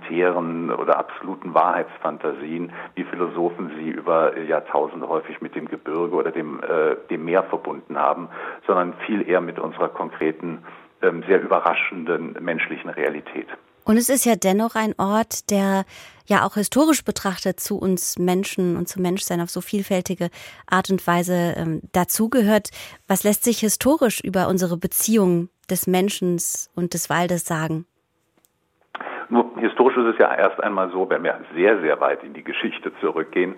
[0.07, 6.61] totalitären oder absoluten Wahrheitsfantasien, wie Philosophen sie über Jahrtausende häufig mit dem Gebirge oder dem,
[6.63, 8.29] äh, dem Meer verbunden haben,
[8.65, 10.63] sondern viel eher mit unserer konkreten,
[11.01, 13.47] ähm, sehr überraschenden menschlichen Realität.
[13.83, 15.85] Und es ist ja dennoch ein Ort, der
[16.25, 20.29] ja auch historisch betrachtet zu uns Menschen und zum Menschsein auf so vielfältige
[20.69, 22.69] Art und Weise ähm, dazugehört.
[23.07, 26.37] Was lässt sich historisch über unsere Beziehung des Menschen
[26.75, 27.85] und des Waldes sagen?
[29.29, 32.43] Nur historisch ist es ja erst einmal so, wenn wir sehr, sehr weit in die
[32.43, 33.55] Geschichte zurückgehen,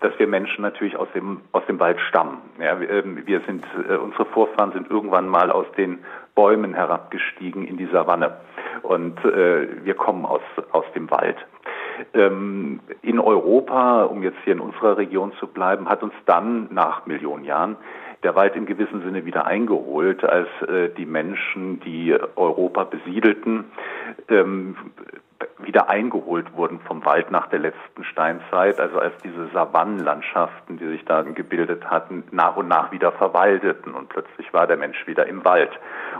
[0.00, 2.38] dass wir Menschen natürlich aus dem, aus dem Wald stammen.
[2.58, 6.00] Ja, wir, ähm, sind, äh, unsere Vorfahren sind irgendwann mal aus den
[6.34, 8.38] Bäumen herabgestiegen in die Savanne.
[8.82, 10.42] Und äh, wir kommen aus,
[10.72, 11.36] aus dem Wald.
[12.14, 17.06] Ähm, in Europa, um jetzt hier in unserer Region zu bleiben, hat uns dann nach
[17.06, 17.76] Millionen Jahren
[18.22, 23.64] der Wald im gewissen Sinne wieder eingeholt, als äh, die Menschen, die Europa besiedelten,
[24.28, 24.76] ähm,
[25.58, 31.04] wieder eingeholt wurden vom Wald nach der letzten Steinzeit, also als diese Savannenlandschaften, die sich
[31.04, 35.44] da gebildet hatten, nach und nach wieder verwaldeten und plötzlich war der Mensch wieder im
[35.44, 35.70] Wald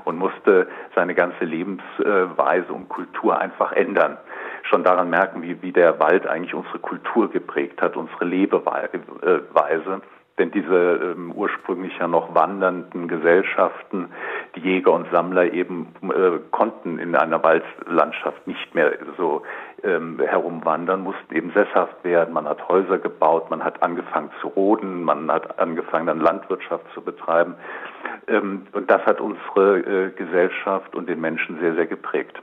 [0.05, 4.19] und musste seine ganze Lebensweise und Kultur einfach ändern.
[4.65, 10.03] Schon daran merken, wie, wie der Wald eigentlich unsere Kultur geprägt hat, unsere Lebeweise.
[10.43, 14.09] Denn diese ähm, ursprünglich ja noch wandernden Gesellschaften,
[14.57, 19.43] die Jäger und Sammler eben äh, konnten in einer Waldlandschaft nicht mehr so
[19.85, 22.35] ähm, herumwandern, mussten eben sesshaft werden.
[22.35, 27.03] Man hat Häuser gebaut, man hat angefangen zu roden, man hat angefangen dann Landwirtschaft zu
[27.03, 27.55] betreiben.
[28.27, 32.43] Ähm, und das hat unsere äh, Gesellschaft und den Menschen sehr, sehr geprägt.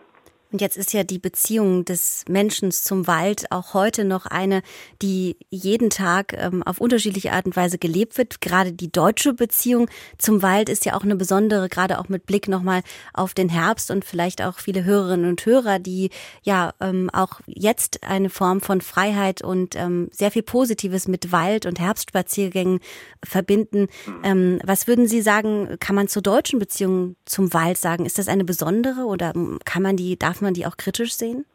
[0.51, 4.63] Und jetzt ist ja die Beziehung des Menschen zum Wald auch heute noch eine,
[4.99, 8.41] die jeden Tag ähm, auf unterschiedliche Art und Weise gelebt wird.
[8.41, 12.47] Gerade die deutsche Beziehung zum Wald ist ja auch eine besondere, gerade auch mit Blick
[12.47, 12.81] nochmal
[13.13, 16.09] auf den Herbst und vielleicht auch viele Hörerinnen und Hörer, die
[16.41, 21.67] ja ähm, auch jetzt eine Form von Freiheit und ähm, sehr viel Positives mit Wald
[21.67, 22.79] und Herbstspaziergängen
[23.23, 23.87] verbinden.
[24.23, 28.07] Ähm, was würden Sie sagen, kann man zur deutschen Beziehung zum Wald sagen?
[28.07, 29.33] Ist das eine besondere oder
[29.63, 31.45] kann man die, darf man die auch kritisch sehen?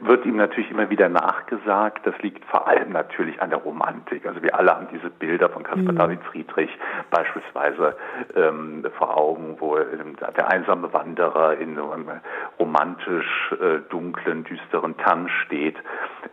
[0.00, 2.06] wird ihm natürlich immer wieder nachgesagt.
[2.06, 4.26] Das liegt vor allem natürlich an der Romantik.
[4.26, 5.96] Also wir alle haben diese Bilder von Caspar mhm.
[5.96, 6.70] David Friedrich
[7.10, 7.96] beispielsweise
[8.36, 12.10] ähm, vor Augen, wo der einsame Wanderer in so einem
[12.58, 15.76] romantisch äh, dunklen, düsteren Tann steht,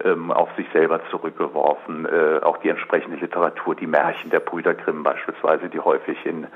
[0.04, 2.06] ähm, auf sich selber zurückgeworfen.
[2.06, 6.48] Äh, auch die entsprechende Literatur, die Märchen der Brüder Grimm beispielsweise, die häufig in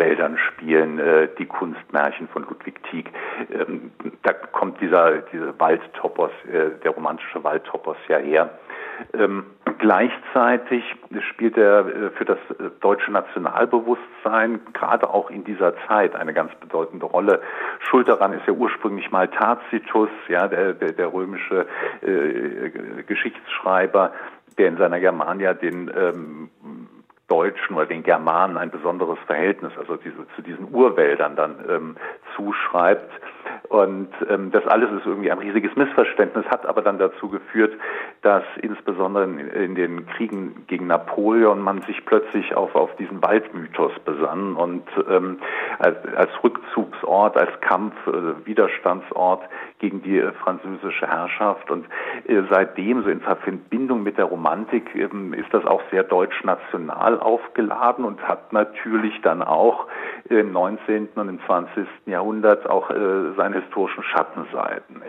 [0.00, 3.12] Wäldern spielen, äh, die Kunstmärchen von Ludwig Tieck.
[3.52, 3.92] Ähm,
[4.22, 8.50] da kommt dieser, dieser Waldtopos, äh, der romantische Waldtopos ja her.
[9.14, 9.44] Ähm,
[9.78, 10.84] gleichzeitig
[11.30, 16.54] spielt er äh, für das äh, deutsche Nationalbewusstsein gerade auch in dieser Zeit eine ganz
[16.56, 17.40] bedeutende Rolle.
[17.80, 21.66] Schuld daran ist ja ursprünglich mal Tacitus, ja, der, der, der römische
[22.02, 24.12] äh, Geschichtsschreiber,
[24.58, 26.50] der in seiner Germania den ähm,
[27.30, 31.96] Deutschen oder den Germanen ein besonderes Verhältnis, also diese, zu diesen Urwäldern dann ähm,
[32.34, 33.10] zuschreibt.
[33.68, 37.72] Und ähm, das alles ist irgendwie ein riesiges Missverständnis, hat aber dann dazu geführt,
[38.22, 43.92] dass insbesondere in, in den Kriegen gegen Napoleon man sich plötzlich auf, auf diesen Waldmythos
[44.04, 45.38] besann und ähm,
[45.78, 49.42] als, als Rückzugsort, als Kampf, äh, Widerstandsort
[49.78, 51.70] gegen die äh, französische Herrschaft.
[51.70, 51.86] Und
[52.26, 58.04] äh, seitdem, so in Verbindung mit der Romantik, ähm, ist das auch sehr deutsch-national aufgeladen
[58.04, 59.86] und hat natürlich dann auch
[60.28, 61.08] im 19.
[61.14, 61.86] und im 20.
[62.06, 65.02] Jahrhundert auch äh, seine historischen Schattenseiten.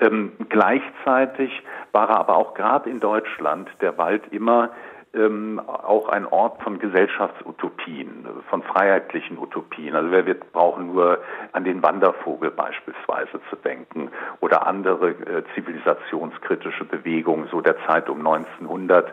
[0.00, 1.62] Ähm, gleichzeitig
[1.92, 4.70] war er aber auch gerade in Deutschland der Wald immer
[5.14, 9.94] ähm, auch ein Ort von Gesellschaftsutopien, von freiheitlichen Utopien.
[9.94, 11.18] Also wir, wir brauchen nur
[11.52, 18.18] an den Wandervogel beispielsweise zu denken oder andere äh, zivilisationskritische Bewegungen so der Zeit um
[18.18, 19.12] 1900,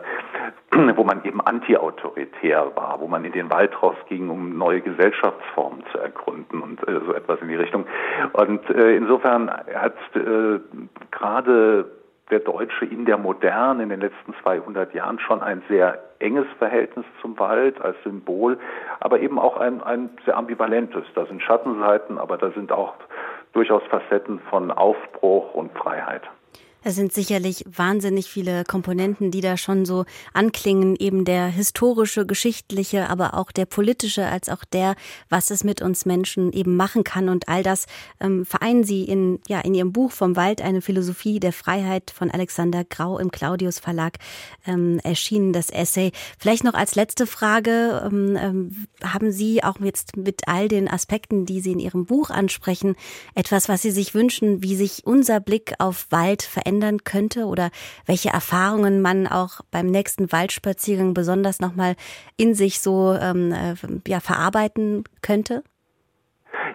[0.96, 5.98] wo man eben antiautoritär war, wo man in den Wald rausging, um neue Gesellschaftsformen zu
[5.98, 7.86] ergründen und äh, so etwas in die Richtung.
[8.32, 10.60] Und äh, insofern hat äh,
[11.10, 12.03] gerade
[12.34, 17.06] der Deutsche in der Moderne in den letzten 200 Jahren schon ein sehr enges Verhältnis
[17.22, 18.58] zum Wald als Symbol,
[18.98, 21.04] aber eben auch ein, ein sehr ambivalentes.
[21.14, 22.94] Da sind Schattenseiten, aber da sind auch
[23.52, 26.22] durchaus Facetten von Aufbruch und Freiheit.
[26.86, 30.04] Es sind sicherlich wahnsinnig viele Komponenten, die da schon so
[30.34, 34.94] anklingen, eben der historische, geschichtliche, aber auch der politische, als auch der,
[35.30, 37.30] was es mit uns Menschen eben machen kann.
[37.30, 37.86] Und all das
[38.20, 42.30] ähm, vereinen Sie in, ja, in Ihrem Buch Vom Wald, eine Philosophie der Freiheit von
[42.30, 44.18] Alexander Grau im Claudius Verlag
[44.66, 46.12] ähm, erschienen, das Essay.
[46.38, 51.46] Vielleicht noch als letzte Frage, ähm, ähm, haben Sie auch jetzt mit all den Aspekten,
[51.46, 52.94] die Sie in Ihrem Buch ansprechen,
[53.34, 56.73] etwas, was Sie sich wünschen, wie sich unser Blick auf Wald verändert?
[56.74, 57.70] Verändern könnte oder
[58.06, 61.94] welche Erfahrungen man auch beim nächsten Waldspaziergang besonders nochmal
[62.36, 63.74] in sich so ähm, äh,
[64.10, 65.62] ja, verarbeiten könnte?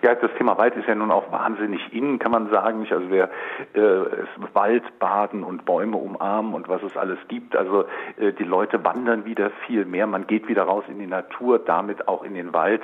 [0.02, 2.88] Ja, das Thema Wald ist ja nun auch wahnsinnig innen, kann man sagen.
[2.90, 3.30] Also wer
[3.74, 4.06] äh,
[4.54, 7.56] Wald baden und Bäume umarmen und was es alles gibt.
[7.56, 7.86] Also
[8.18, 10.08] äh, die Leute wandern wieder viel mehr.
[10.08, 12.82] Man geht wieder raus in die Natur, damit auch in den Wald.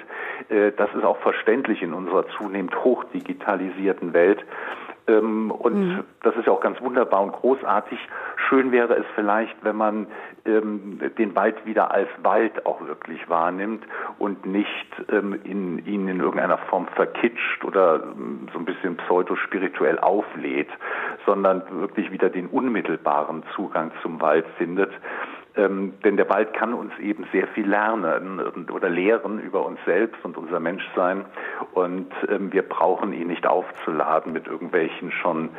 [0.49, 4.43] Äh, das ist auch verständlich in unserer zunehmend hochdigitalisierten Welt.
[5.07, 6.03] Ähm, und mhm.
[6.23, 7.99] das ist ja auch ganz wunderbar und großartig.
[8.47, 10.07] Schön wäre es vielleicht, wenn man
[10.45, 13.83] ähm, den Wald wieder als Wald auch wirklich wahrnimmt
[14.19, 19.99] und nicht ähm, in, ihn in irgendeiner Form verkitscht oder ähm, so ein bisschen pseudospirituell
[19.99, 20.69] auflädt,
[21.25, 24.91] sondern wirklich wieder den unmittelbaren Zugang zum Wald findet.
[25.57, 28.41] Ähm, denn der Wald kann uns eben sehr viel lernen
[28.71, 31.25] oder lehren über uns selbst und unser Menschsein.
[31.73, 35.49] Und ähm, wir brauchen ihn nicht aufzuladen mit irgendwelchen schon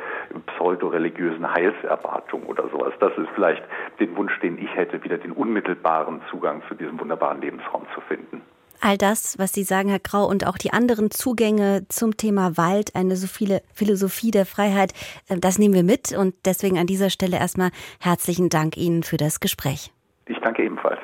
[0.55, 2.93] pseudoreligiösen Heilserwartungen oder sowas.
[2.99, 3.63] Das ist vielleicht
[3.99, 8.41] den Wunsch, den ich hätte, wieder den unmittelbaren Zugang zu diesem wunderbaren Lebensraum zu finden.
[8.79, 12.95] All das, was Sie sagen, Herr Grau, und auch die anderen Zugänge zum Thema Wald,
[12.95, 14.93] eine so viele Philosophie der Freiheit,
[15.29, 16.11] äh, das nehmen wir mit.
[16.11, 19.91] Und deswegen an dieser Stelle erstmal herzlichen Dank Ihnen für das Gespräch.
[20.27, 20.99] Ich danke ebenfalls.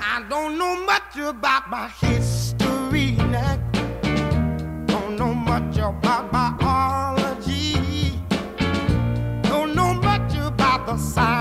[0.00, 2.37] I don't know much about my history,
[10.98, 11.37] Don't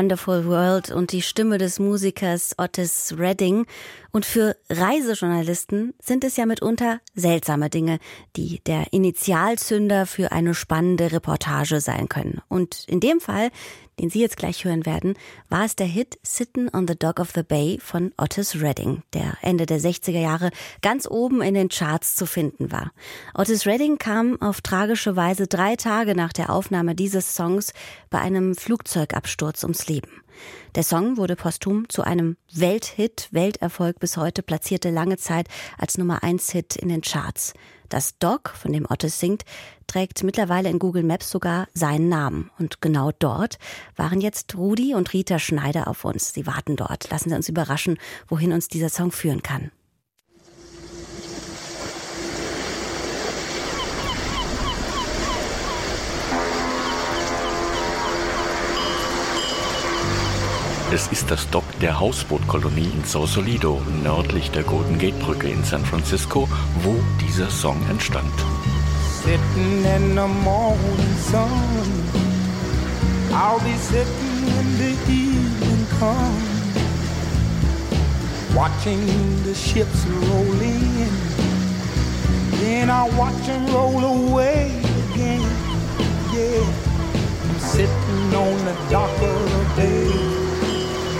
[0.00, 3.66] Wonderful World und die Stimme des Musikers Otis Redding.
[4.12, 7.98] Und für Reisejournalisten sind es ja mitunter seltsame Dinge,
[8.34, 12.40] die der Initialzünder für eine spannende Reportage sein können.
[12.48, 13.50] Und in dem Fall
[14.00, 15.14] den Sie jetzt gleich hören werden,
[15.50, 19.36] war es der Hit Sittin' on the Dock of the Bay von Otis Redding, der
[19.42, 22.92] Ende der 60er Jahre ganz oben in den Charts zu finden war.
[23.34, 27.72] Otis Redding kam auf tragische Weise drei Tage nach der Aufnahme dieses Songs
[28.08, 30.22] bei einem Flugzeugabsturz ums Leben.
[30.76, 36.22] Der Song wurde posthum zu einem Welthit, Welterfolg bis heute, platzierte lange Zeit als Nummer
[36.22, 37.52] 1 Hit in den Charts.
[37.90, 39.44] Das Dog, von dem Otis singt,
[39.88, 42.50] trägt mittlerweile in Google Maps sogar seinen Namen.
[42.58, 43.58] Und genau dort
[43.96, 46.32] waren jetzt Rudi und Rita Schneider auf uns.
[46.32, 47.10] Sie warten dort.
[47.10, 49.72] Lassen Sie uns überraschen, wohin uns dieser Song führen kann.
[60.92, 65.84] Es ist das Dock der Hausbootkolonie in Sausalito, nördlich der Golden Gate Brücke in San
[65.84, 66.48] Francisco,
[66.82, 68.32] wo dieser Song entstand.
[69.22, 71.46] Sitting in the morning sun,
[73.30, 76.74] I'll be sitting when the evening comes,
[78.56, 79.06] watching
[79.44, 81.08] the ships roll in,
[82.58, 84.72] then I'll watch them roll away
[85.12, 85.46] again.
[86.34, 86.66] Yeah,
[87.48, 90.29] I'm sitting on the dock of the bay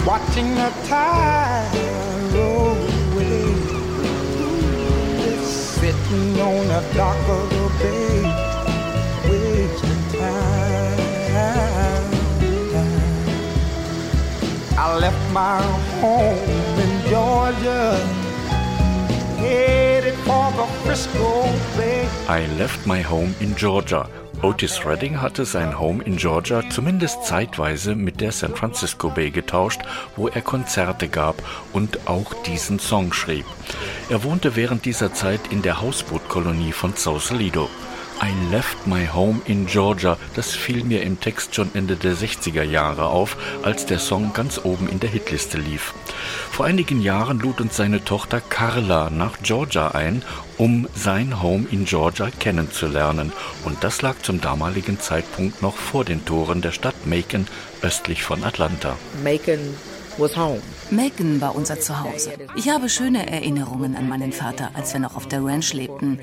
[0.06, 2.76] watching the tide roll
[3.12, 3.54] away.
[5.44, 8.22] Sitting on dock of the bay,
[10.12, 10.90] time.
[14.78, 15.62] I left my
[16.00, 17.96] home in Georgia.
[19.36, 21.42] Headed for the Frisco
[21.76, 22.08] Bay.
[22.28, 24.08] I left my home in Georgia
[24.42, 29.82] Otis Redding hatte sein Home in Georgia zumindest zeitweise mit der San Francisco Bay getauscht,
[30.16, 31.42] wo er Konzerte gab
[31.74, 33.44] und auch diesen Song schrieb.
[34.08, 37.68] Er wohnte während dieser Zeit in der Hausbootkolonie von Sausalito.
[38.22, 42.62] I left my home in Georgia, das fiel mir im Text schon Ende der 60er
[42.62, 45.94] Jahre auf, als der Song ganz oben in der Hitliste lief.
[46.50, 50.22] Vor einigen Jahren lud uns seine Tochter Carla nach Georgia ein,
[50.58, 53.32] um sein Home in Georgia kennenzulernen.
[53.64, 57.46] Und das lag zum damaligen Zeitpunkt noch vor den Toren der Stadt Macon
[57.80, 58.96] östlich von Atlanta.
[59.24, 59.74] Macon
[60.18, 60.60] was home.
[60.90, 62.32] Macon war unser Zuhause.
[62.56, 66.18] Ich habe schöne Erinnerungen an meinen Vater, als wir noch auf der Ranch lebten.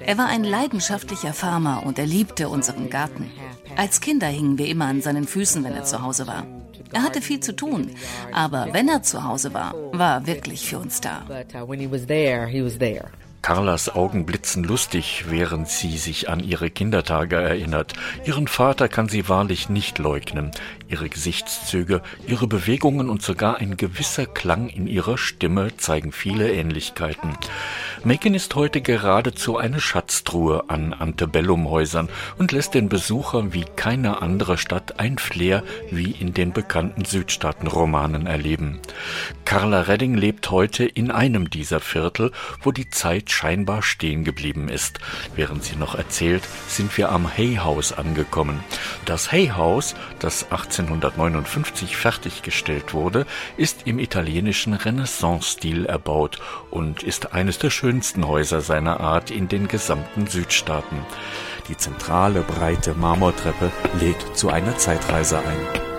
[0.00, 3.30] Er war ein leidenschaftlicher Farmer und er liebte unseren Garten.
[3.76, 6.46] Als Kinder hingen wir immer an seinen Füßen, wenn er zu Hause war.
[6.92, 7.90] Er hatte viel zu tun,
[8.32, 11.22] aber wenn er zu Hause war, war er wirklich für uns da.
[13.42, 17.92] Carlas Augen blitzen lustig, während sie sich an ihre Kindertage erinnert.
[18.24, 20.52] Ihren Vater kann sie wahrlich nicht leugnen.
[20.88, 27.36] Ihre Gesichtszüge, ihre Bewegungen und sogar ein gewisser Klang in ihrer Stimme zeigen viele Ähnlichkeiten.
[28.04, 34.56] Macon ist heute geradezu eine Schatztruhe an Antebellum-Häusern und lässt den Besucher wie keine andere
[34.56, 38.78] Stadt ein Flair wie in den bekannten Südstaaten-Romanen erleben.
[39.44, 42.30] Carla Redding lebt heute in einem dieser Viertel,
[42.62, 45.00] wo die Zeit scheinbar stehen geblieben ist.
[45.34, 48.62] Während sie noch erzählt, sind wir am Hay House angekommen.
[49.04, 53.26] Das Hay House, das 1859 fertiggestellt wurde,
[53.56, 56.38] ist im italienischen Renaissance-Stil erbaut
[56.70, 60.98] und ist eines der schönsten Häuser seiner Art in den gesamten Südstaaten.
[61.68, 63.70] Die zentrale breite Marmortreppe
[64.00, 65.91] lädt zu einer Zeitreise ein.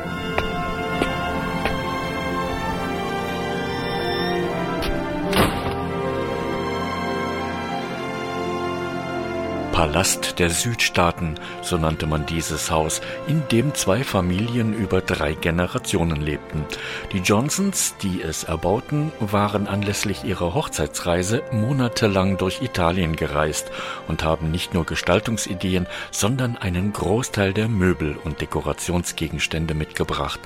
[9.73, 16.21] Palast der Südstaaten, so nannte man dieses Haus, in dem zwei Familien über drei Generationen
[16.21, 16.63] lebten.
[17.11, 23.71] Die Johnsons, die es erbauten, waren anlässlich ihrer Hochzeitsreise monatelang durch Italien gereist
[24.07, 30.39] und haben nicht nur Gestaltungsideen, sondern einen Großteil der Möbel und Dekorationsgegenstände mitgebracht.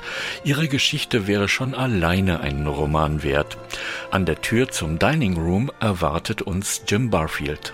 [0.45, 3.57] Ihre Geschichte wäre schon alleine einen Roman wert.
[4.09, 7.73] An der Tür zum Dining Room erwartet uns Jim Barfield.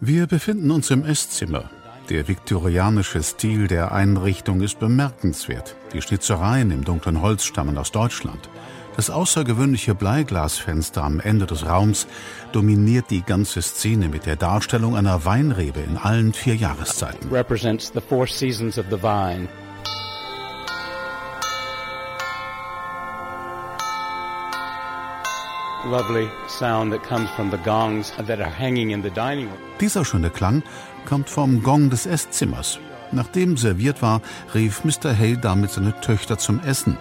[0.00, 1.70] Wir befinden uns im Esszimmer.
[2.10, 5.76] Der viktorianische Stil der Einrichtung ist bemerkenswert.
[5.92, 8.48] Die Schnitzereien im dunklen Holz stammen aus Deutschland.
[8.96, 12.06] Das außergewöhnliche Bleiglasfenster am Ende des Raums
[12.52, 17.28] dominiert die ganze Szene mit der Darstellung einer Weinrebe in allen vier Jahreszeiten.
[17.32, 19.48] Represents the four seasons of the vine.
[29.80, 30.62] Dieser schöne Klang
[31.06, 32.78] kommt vom Gong des Esszimmers.
[33.12, 34.22] Nachdem serviert war,
[34.54, 35.16] rief Mr.
[35.16, 36.96] Hay damit seine Töchter zum Essen.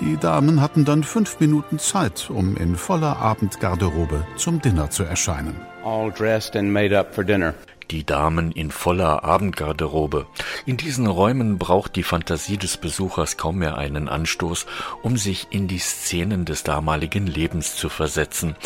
[0.00, 5.56] Die Damen hatten dann fünf Minuten Zeit, um in voller Abendgarderobe zum Dinner zu erscheinen.
[5.84, 7.54] All dressed and made up for dinner
[7.90, 10.26] die Damen in voller Abendgarderobe.
[10.66, 14.66] In diesen Räumen braucht die Fantasie des Besuchers kaum mehr einen Anstoß,
[15.02, 18.56] um sich in die Szenen des damaligen Lebens zu versetzen.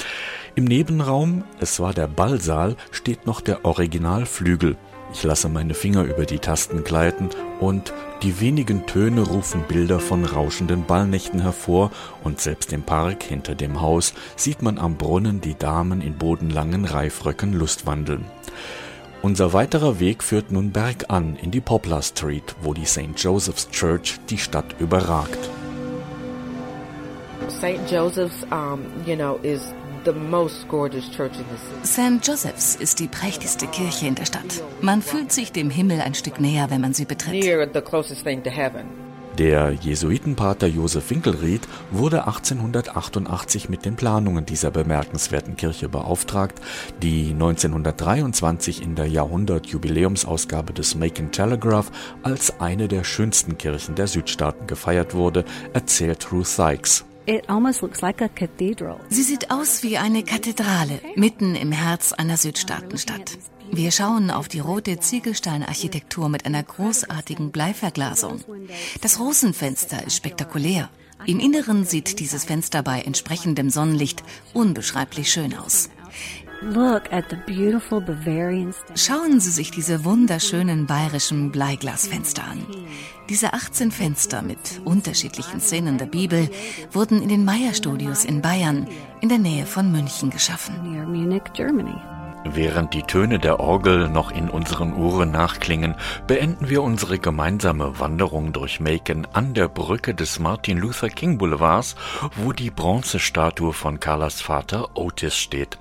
[0.54, 4.76] Im Nebenraum, es war der Ballsaal, steht noch der Originalflügel.
[5.14, 7.28] Ich lasse meine Finger über die Tasten gleiten
[7.60, 7.92] und
[8.22, 11.90] die wenigen Töne rufen Bilder von rauschenden Ballnächten hervor
[12.24, 16.84] und selbst im Park hinter dem Haus sieht man am Brunnen die Damen in bodenlangen
[16.86, 18.24] Reifröcken Lustwandeln.
[19.22, 23.12] Unser weiterer Weg führt nun bergan in die Poplar Street, wo die St.
[23.16, 25.38] Joseph's Church die Stadt überragt.
[27.48, 27.88] St.
[27.88, 29.72] Joseph's, um, you know, is
[31.84, 32.26] St.
[32.26, 34.60] Joseph's ist die prächtigste Kirche in der Stadt.
[34.80, 37.44] Man fühlt sich dem Himmel ein Stück näher, wenn man sie betritt.
[39.38, 46.60] Der Jesuitenpater Josef Winkelried wurde 1888 mit den Planungen dieser bemerkenswerten Kirche beauftragt,
[47.00, 51.90] die 1923 in der Jahrhundertjubiläumsausgabe des Macon Telegraph
[52.22, 57.06] als eine der schönsten Kirchen der Südstaaten gefeiert wurde, erzählt Ruth Sykes.
[59.08, 63.38] Sie sieht aus wie eine Kathedrale mitten im Herz einer Südstaatenstadt.
[63.74, 68.40] Wir schauen auf die rote Ziegelsteinarchitektur mit einer großartigen Bleiverglasung.
[69.00, 70.90] Das Rosenfenster ist spektakulär.
[71.24, 75.88] Im Inneren sieht dieses Fenster bei entsprechendem Sonnenlicht unbeschreiblich schön aus.
[78.94, 82.66] Schauen Sie sich diese wunderschönen bayerischen Bleiglasfenster an.
[83.30, 86.50] Diese 18 Fenster mit unterschiedlichen Szenen der Bibel
[86.92, 88.86] wurden in den Meyer Studios in Bayern
[89.22, 90.74] in der Nähe von München geschaffen.
[92.45, 95.95] Während die Töne der Orgel noch in unseren Ohren nachklingen,
[96.26, 101.95] beenden wir unsere gemeinsame Wanderung durch Macon an der Brücke des Martin Luther King Boulevards,
[102.36, 105.78] wo die Bronzestatue von Carlas Vater Otis steht.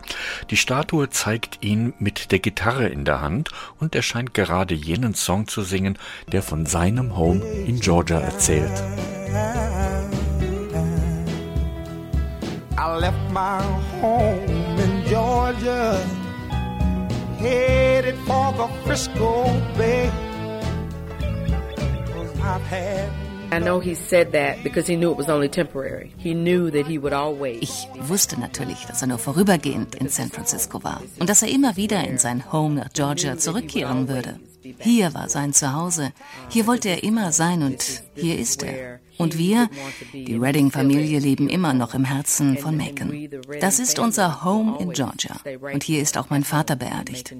[0.51, 3.49] Die Statue zeigt ihn mit der Gitarre in der Hand
[3.79, 5.97] und er scheint gerade jenen Song zu singen,
[6.31, 8.83] der von seinem Home in Georgia erzählt.
[12.77, 13.61] I left my
[14.01, 15.99] home in Georgia
[17.41, 19.45] headed for the Frisco
[19.77, 20.09] Bay.
[27.59, 31.75] Ich wusste natürlich, dass er nur vorübergehend in San Francisco war und dass er immer
[31.75, 34.39] wieder in sein Home nach Georgia zurückkehren würde.
[34.79, 36.13] Hier war sein Zuhause,
[36.49, 38.99] hier wollte er immer sein und hier ist er.
[39.21, 39.69] Und wir,
[40.13, 43.29] die Redding-Familie, leben immer noch im Herzen von Macon.
[43.59, 45.35] Das ist unser Home in Georgia.
[45.73, 47.35] Und hier ist auch mein Vater beerdigt.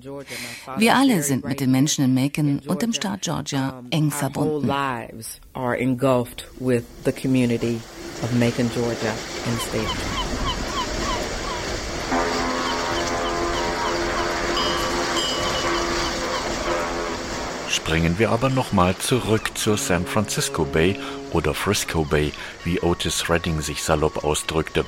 [0.77, 4.67] Wir alle sind mit den Menschen in Macon und dem Staat Georgia eng verbunden.
[8.39, 9.13] Macon, Georgia,
[9.47, 10.40] and state.
[17.71, 20.97] Springen wir aber nochmal zurück zur San Francisco Bay
[21.31, 22.33] oder Frisco Bay,
[22.65, 24.83] wie Otis Redding sich salopp ausdrückte.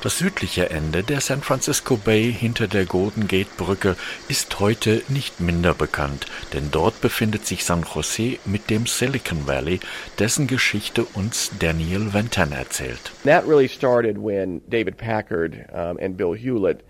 [0.00, 3.96] Das südliche Ende der San Francisco Bay hinter der Golden Gate Brücke
[4.28, 9.80] ist heute nicht minder bekannt, denn dort befindet sich San Jose mit dem Silicon Valley,
[10.20, 13.10] dessen Geschichte uns Daniel Ventan erzählt.
[13.24, 16.84] That really started when David Packard um, and Bill Hewlett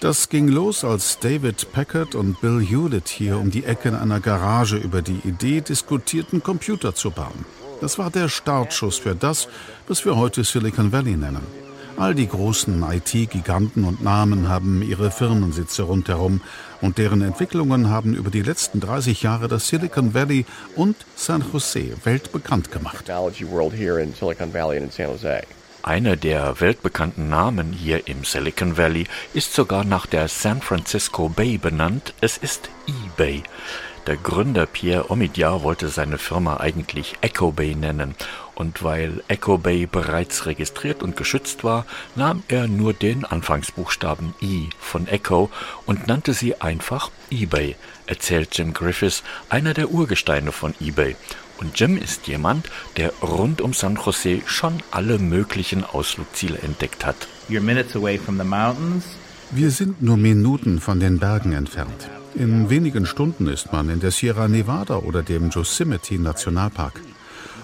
[0.00, 4.20] das ging los, als David Packard und Bill Hewlett hier um die Ecke in einer
[4.20, 7.44] Garage über die Idee diskutierten, Computer zu bauen.
[7.80, 9.48] Das war der Startschuss für das,
[9.88, 11.42] was wir heute Silicon Valley nennen.
[11.96, 16.40] All die großen IT-Giganten und Namen haben ihre Firmensitze rundherum
[16.80, 20.46] und deren Entwicklungen haben über die letzten 30 Jahre das Silicon Valley
[20.76, 23.08] und San Jose weltbekannt gemacht.
[25.82, 31.56] Einer der weltbekannten Namen hier im Silicon Valley ist sogar nach der San Francisco Bay
[31.56, 32.14] benannt.
[32.20, 33.42] Es ist eBay.
[34.08, 38.16] Der Gründer Pierre Omidyar wollte seine Firma eigentlich Echo Bay nennen.
[38.54, 44.70] Und weil Echo Bay bereits registriert und geschützt war, nahm er nur den Anfangsbuchstaben I
[44.80, 45.48] von Echo
[45.86, 47.76] und nannte sie einfach eBay,
[48.06, 51.14] erzählt Jim Griffiths, einer der Urgesteine von eBay.
[51.60, 57.28] Und Jim ist jemand, der rund um San Jose schon alle möglichen Ausflugsziele entdeckt hat.
[59.50, 62.08] Wir sind nur Minuten von den Bergen entfernt.
[62.34, 67.00] In wenigen Stunden ist man in der Sierra Nevada oder dem Yosemite Nationalpark.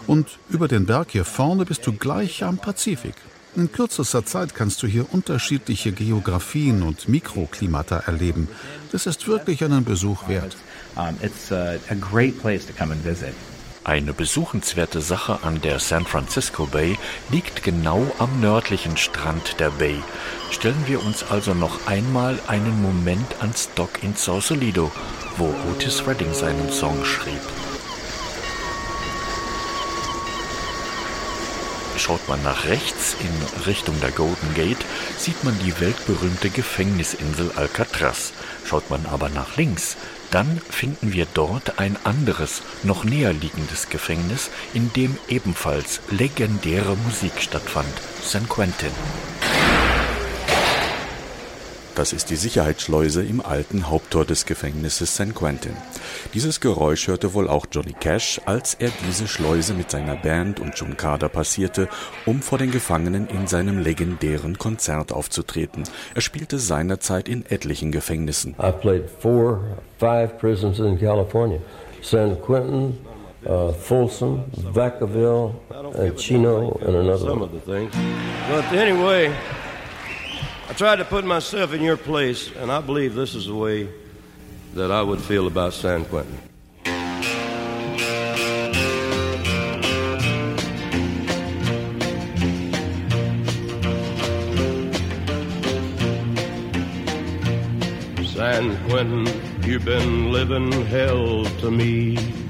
[0.07, 3.15] Und über den Berg hier vorne bist du gleich am Pazifik.
[3.57, 8.49] In kürzester Zeit kannst du hier unterschiedliche Geografien und Mikroklimata erleben.
[8.91, 10.57] Das ist wirklich einen Besuch wert.
[11.23, 13.35] It's a great place to come and visit.
[13.85, 20.03] Eine besuchenswerte Sache an der San Francisco Bay liegt genau am nördlichen Strand der Bay.
[20.51, 24.91] Stellen wir uns also noch einmal einen Moment ans Dock in Sausalito,
[25.37, 27.43] wo Otis Redding seinen Song schrieb.
[31.99, 34.85] Schaut man nach rechts in Richtung der Golden Gate,
[35.19, 38.33] sieht man die weltberühmte Gefängnisinsel Alcatraz.
[38.65, 39.97] Schaut man aber nach links,
[40.35, 47.41] dann finden wir dort ein anderes, noch näher liegendes Gefängnis, in dem ebenfalls legendäre Musik
[47.41, 48.91] stattfand, San Quentin.
[51.95, 55.77] Das ist die Sicherheitsschleuse im alten Haupttor des Gefängnisses San Quentin.
[56.35, 60.77] Dieses Geräusch hörte wohl auch Johnny Cash, als er diese Schleuse mit seiner Band und
[60.77, 61.89] June Carter passierte,
[62.27, 65.85] um vor den Gefangenen in seinem legendären Konzert aufzutreten.
[66.17, 68.57] Er spielte seinerzeit in etlichen Gefängnissen.
[68.61, 69.61] I played four,
[70.01, 71.61] five prisons in California.
[72.03, 72.99] San Quentin,
[73.47, 75.55] uh, Folsom, Vacaville,
[75.97, 77.49] and Chino, and another one.
[77.65, 79.31] But anyway,
[80.75, 83.89] I tried to put myself in your place, and I believe this is the way
[84.73, 86.37] that I would feel about San Quentin.
[98.27, 99.29] San Quentin,
[99.63, 102.44] you've been living hell to me.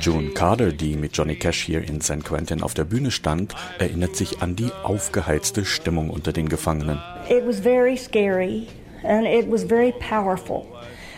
[0.00, 4.16] June Carter, die mit Johnny Cash hier in San Quentin auf der Bühne stand, erinnert
[4.16, 6.98] sich an die aufgeheizte Stimmung unter den Gefangenen.
[7.28, 8.66] It was very scary
[9.04, 10.66] and it was very powerful.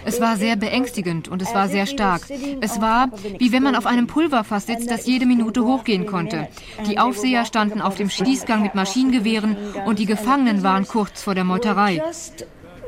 [0.05, 2.23] Es war sehr beängstigend und es war sehr stark.
[2.61, 6.49] Es war, wie wenn man auf einem Pulverfass sitzt, das jede Minute hochgehen konnte.
[6.87, 11.45] Die Aufseher standen auf dem Schließgang mit Maschinengewehren und die Gefangenen waren kurz vor der
[11.45, 12.03] Meuterei.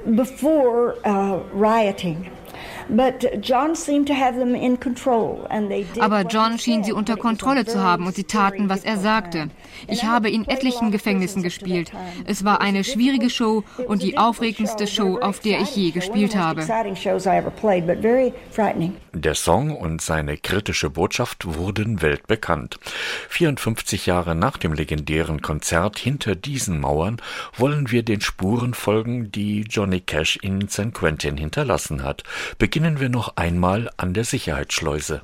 [0.07, 2.27] Before uh, rioting.
[6.01, 9.49] Aber John schien sie unter Kontrolle zu haben und sie taten, was er sagte.
[9.89, 11.93] Ich habe in etlichen Gefängnissen gespielt.
[12.26, 16.66] Es war eine schwierige Show und die aufregendste Show, auf der ich je gespielt habe.
[19.12, 22.78] Der Song und seine kritische Botschaft wurden weltbekannt.
[23.28, 27.18] 54 Jahre nach dem legendären Konzert hinter diesen Mauern
[27.57, 32.22] wollen wir den Spuren folgen, die Johnny Cash in San Quentin hinterlassen hat.
[32.75, 35.22] Beginnen wir noch einmal an der Sicherheitsschleuse.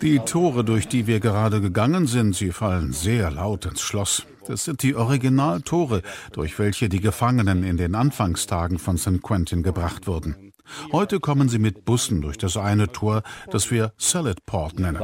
[0.00, 4.24] Die Tore, durch die wir gerade gegangen sind, sie fallen sehr laut ins Schloss.
[4.46, 6.00] Das sind die Originaltore,
[6.32, 9.22] durch welche die Gefangenen in den Anfangstagen von St.
[9.22, 10.54] Quentin gebracht wurden.
[10.90, 14.98] Heute kommen sie mit Bussen durch das eine Tor, das wir Salad Port nennen.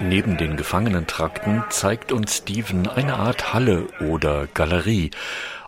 [0.00, 5.10] Neben den Gefangenentrakten zeigt uns Stephen eine Art Halle oder Galerie.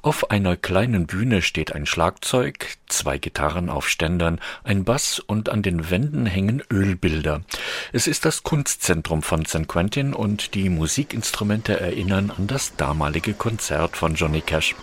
[0.04, 5.62] Auf einer kleinen Bühne steht ein Schlagzeug, zwei Gitarren auf Ständern, ein Bass und an
[5.62, 7.40] den Wänden hängen Ölbilder.
[7.90, 9.66] Es ist das Kunstzentrum von St.
[9.66, 14.74] Quentin und die Musikinstrumente erinnern an das damalige Konzert von Johnny Cash.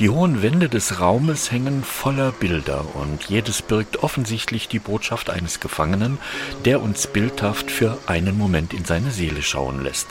[0.00, 5.60] Die hohen Wände des Raumes hängen voller Bilder und jedes birgt offensichtlich die Botschaft eines
[5.60, 6.18] Gefangenen,
[6.64, 10.06] der uns bildhaft für einen Moment in seine Seele schauen lässt.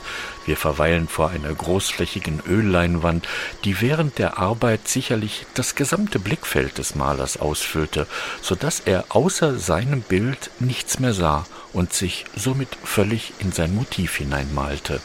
[0.46, 3.28] Wir verweilen vor einer großflächigen Ölleinwand,
[3.64, 8.06] die während der Arbeit sicherlich das gesamte Blickfeld des Malers ausfüllte,
[8.44, 13.74] so dass er außer seinem Bild nichts mehr sah und sich somit völlig in sein
[13.74, 15.02] Motiv hineinmalte.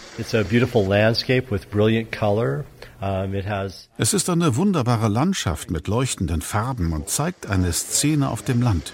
[3.96, 8.92] Es ist eine wunderbare Landschaft mit leuchtenden Farben und zeigt eine Szene auf dem Land.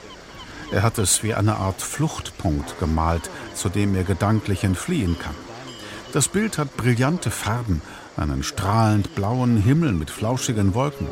[0.70, 5.34] Er hat es wie eine Art Fluchtpunkt gemalt, zu dem er gedanklich entfliehen kann.
[6.12, 7.80] Das Bild hat brillante Farben,
[8.16, 11.06] einen strahlend blauen Himmel mit flauschigen Wolken.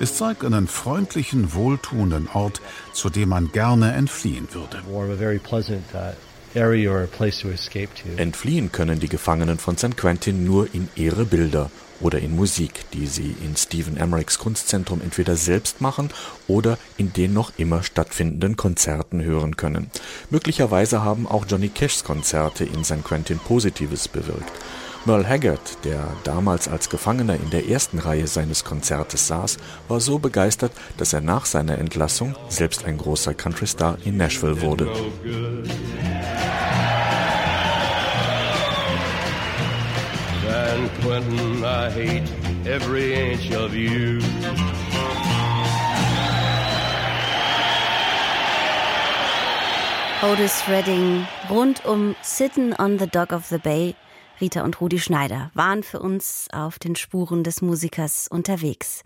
[0.00, 2.60] Es zeigt einen freundlichen, wohltuenden Ort,
[2.92, 4.80] zu dem man gerne entfliehen würde.
[8.18, 9.96] Entfliehen können die Gefangenen von St.
[9.96, 11.70] Quentin nur in ihre Bilder
[12.00, 16.10] oder in Musik, die sie in Stephen Emmerichs Kunstzentrum entweder selbst machen
[16.48, 19.90] oder in den noch immer stattfindenden Konzerten hören können.
[20.30, 23.04] Möglicherweise haben auch Johnny Cashs Konzerte in St.
[23.04, 24.50] Quentin Positives bewirkt.
[25.06, 29.56] Merle Haggard, der damals als Gefangener in der ersten Reihe seines Konzertes saß,
[29.88, 34.88] war so begeistert, dass er nach seiner Entlassung selbst ein großer Countrystar in Nashville wurde.
[40.44, 42.28] San Quentin, I hate
[42.68, 44.20] every inch of you.
[50.22, 53.94] Otis Redding rund um Sitting on the Dock of the Bay
[54.40, 59.02] Rita und Rudi Schneider waren für uns auf den Spuren des Musikers unterwegs.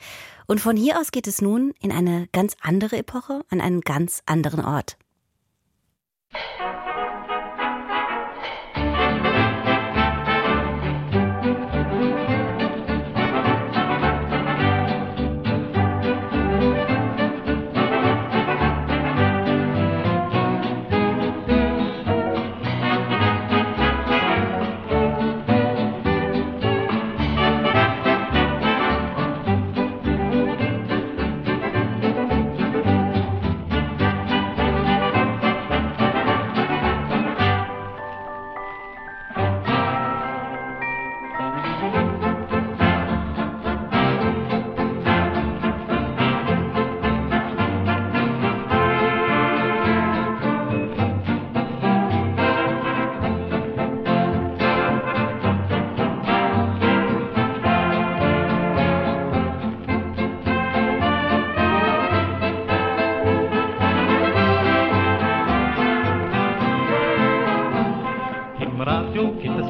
[0.47, 4.23] Und von hier aus geht es nun in eine ganz andere Epoche, an einen ganz
[4.27, 4.97] anderen Ort.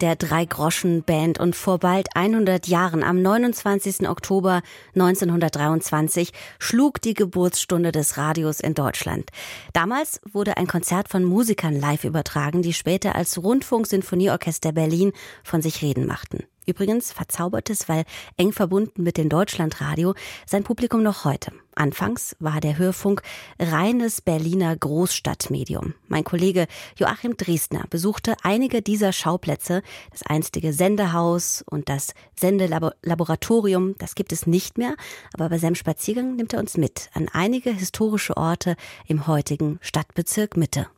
[0.00, 4.08] der Drei-Groschen-Band und vor bald 100 Jahren, am 29.
[4.08, 4.62] Oktober
[4.94, 9.30] 1923, schlug die Geburtsstunde des Radios in Deutschland.
[9.72, 15.12] Damals wurde ein Konzert von Musikern live übertragen, die später als Rundfunk-Sinfonieorchester Berlin
[15.42, 16.44] von sich reden machten.
[16.66, 18.04] Übrigens verzaubert es, weil
[18.36, 20.14] eng verbunden mit dem Deutschlandradio,
[20.46, 21.52] sein Publikum noch heute.
[21.74, 23.22] Anfangs war der Hörfunk
[23.58, 25.94] reines Berliner Großstadtmedium.
[26.06, 29.82] Mein Kollege Joachim Driesner besuchte einige dieser Schauplätze.
[30.10, 34.94] Das einstige Sendehaus und das Sendelaboratorium, das gibt es nicht mehr.
[35.32, 40.56] Aber bei seinem Spaziergang nimmt er uns mit an einige historische Orte im heutigen Stadtbezirk
[40.56, 40.88] Mitte.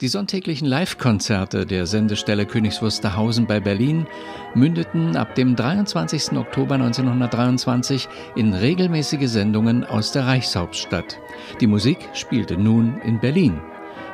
[0.00, 4.06] Die sonntäglichen Live-Konzerte der Sendestelle Königs Wusterhausen bei Berlin
[4.54, 6.38] mündeten ab dem 23.
[6.38, 11.18] Oktober 1923 in regelmäßige Sendungen aus der Reichshauptstadt.
[11.60, 13.60] Die Musik spielte nun in Berlin.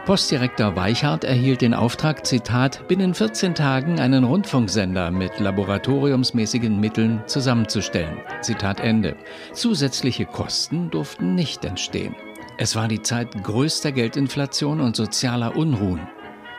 [0.06, 8.16] Postdirektor Weichhardt erhielt den Auftrag, Zitat, binnen 14 Tagen einen Rundfunksender mit laboratoriumsmäßigen Mitteln zusammenzustellen.
[8.40, 9.16] Zitat Ende.
[9.52, 12.14] Zusätzliche Kosten durften nicht entstehen.
[12.56, 16.06] Es war die Zeit größter Geldinflation und sozialer Unruhen.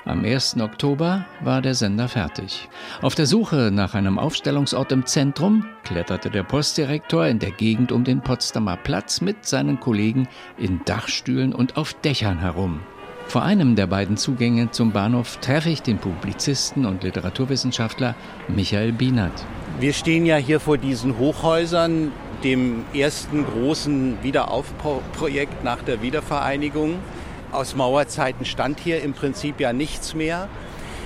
[0.04, 0.58] Am 1.
[0.60, 2.68] Oktober war der Sender fertig.
[3.02, 8.04] Auf der Suche nach einem Aufstellungsort im Zentrum kletterte der Postdirektor in der Gegend um
[8.04, 10.28] den Potsdamer Platz mit seinen Kollegen
[10.58, 12.82] in Dachstühlen und auf Dächern herum.
[13.28, 18.16] Vor einem der beiden Zugänge zum Bahnhof treffe ich den Publizisten und Literaturwissenschaftler
[18.48, 19.46] Michael Bienert.
[19.80, 22.12] Wir stehen ja hier vor diesen Hochhäusern,
[22.44, 27.00] dem ersten großen Wiederaufbauprojekt nach der Wiedervereinigung.
[27.52, 30.48] Aus Mauerzeiten stand hier im Prinzip ja nichts mehr.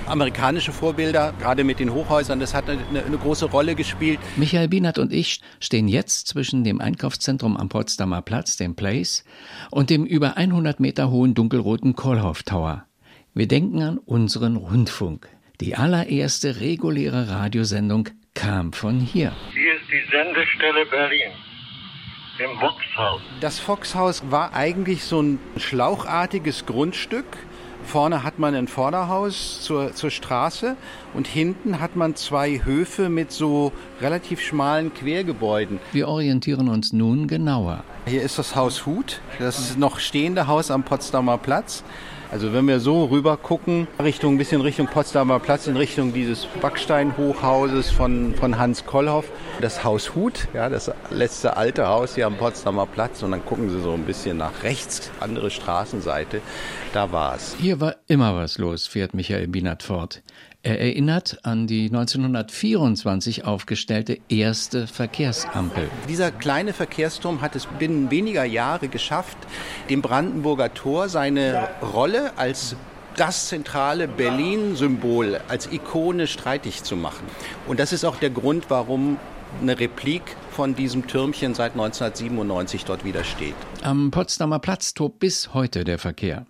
[0.10, 4.20] Amerikanische Vorbilder, gerade mit den Hochhäusern, das hat eine, eine große Rolle gespielt.
[4.38, 9.24] Michael Bienert und ich stehen jetzt zwischen dem Einkaufszentrum am Potsdamer Platz, dem Place,
[9.70, 12.86] und dem über 100 Meter hohen dunkelroten Kohlhoff Tower.
[13.36, 15.30] Wir denken an unseren Rundfunk.
[15.62, 19.34] Die allererste reguläre Radiosendung kam von hier.
[19.54, 21.32] Hier ist die Sendestelle Berlin.
[22.40, 23.22] Im Foxhaus.
[23.42, 27.26] Das Foxhaus war eigentlich so ein schlauchartiges Grundstück.
[27.90, 30.76] Vorne hat man ein Vorderhaus zur, zur Straße
[31.16, 35.80] und hinten hat man zwei Höfe mit so relativ schmalen Quergebäuden.
[35.92, 37.84] Wir orientieren uns nun genauer.
[38.06, 41.84] Hier ist das Haus Huth, das ist noch stehende Haus am Potsdamer Platz.
[42.32, 46.46] Also wenn wir so rüber gucken, Richtung, ein bisschen Richtung Potsdamer Platz, in Richtung dieses
[46.62, 49.26] Backsteinhochhauses von, von Hans Kollhoff,
[49.62, 53.72] das Haus Huth, ja, das letzte alte Haus hier am Potsdamer Platz und dann gucken
[53.72, 56.42] Sie so ein bisschen nach rechts, andere Straßenseite,
[56.94, 57.56] da war es.
[57.60, 60.22] Hier war immer was los, fährt Michael Bienert fort.
[60.62, 65.90] Er erinnert an die 1924 aufgestellte erste Verkehrsampel.
[66.10, 69.38] Dieser kleine Verkehrsturm hat es binnen weniger Jahre geschafft,
[69.90, 72.76] dem Brandenburger Tor seine Rolle als
[73.16, 77.26] das zentrale Berlin-Symbol, als Ikone streitig zu machen.
[77.66, 79.18] Und das ist auch der Grund, warum
[79.62, 83.56] eine Replik von diesem Türmchen seit 1997 dort wieder steht.
[83.82, 86.46] Am Potsdamer Platz tobt bis heute der Verkehr.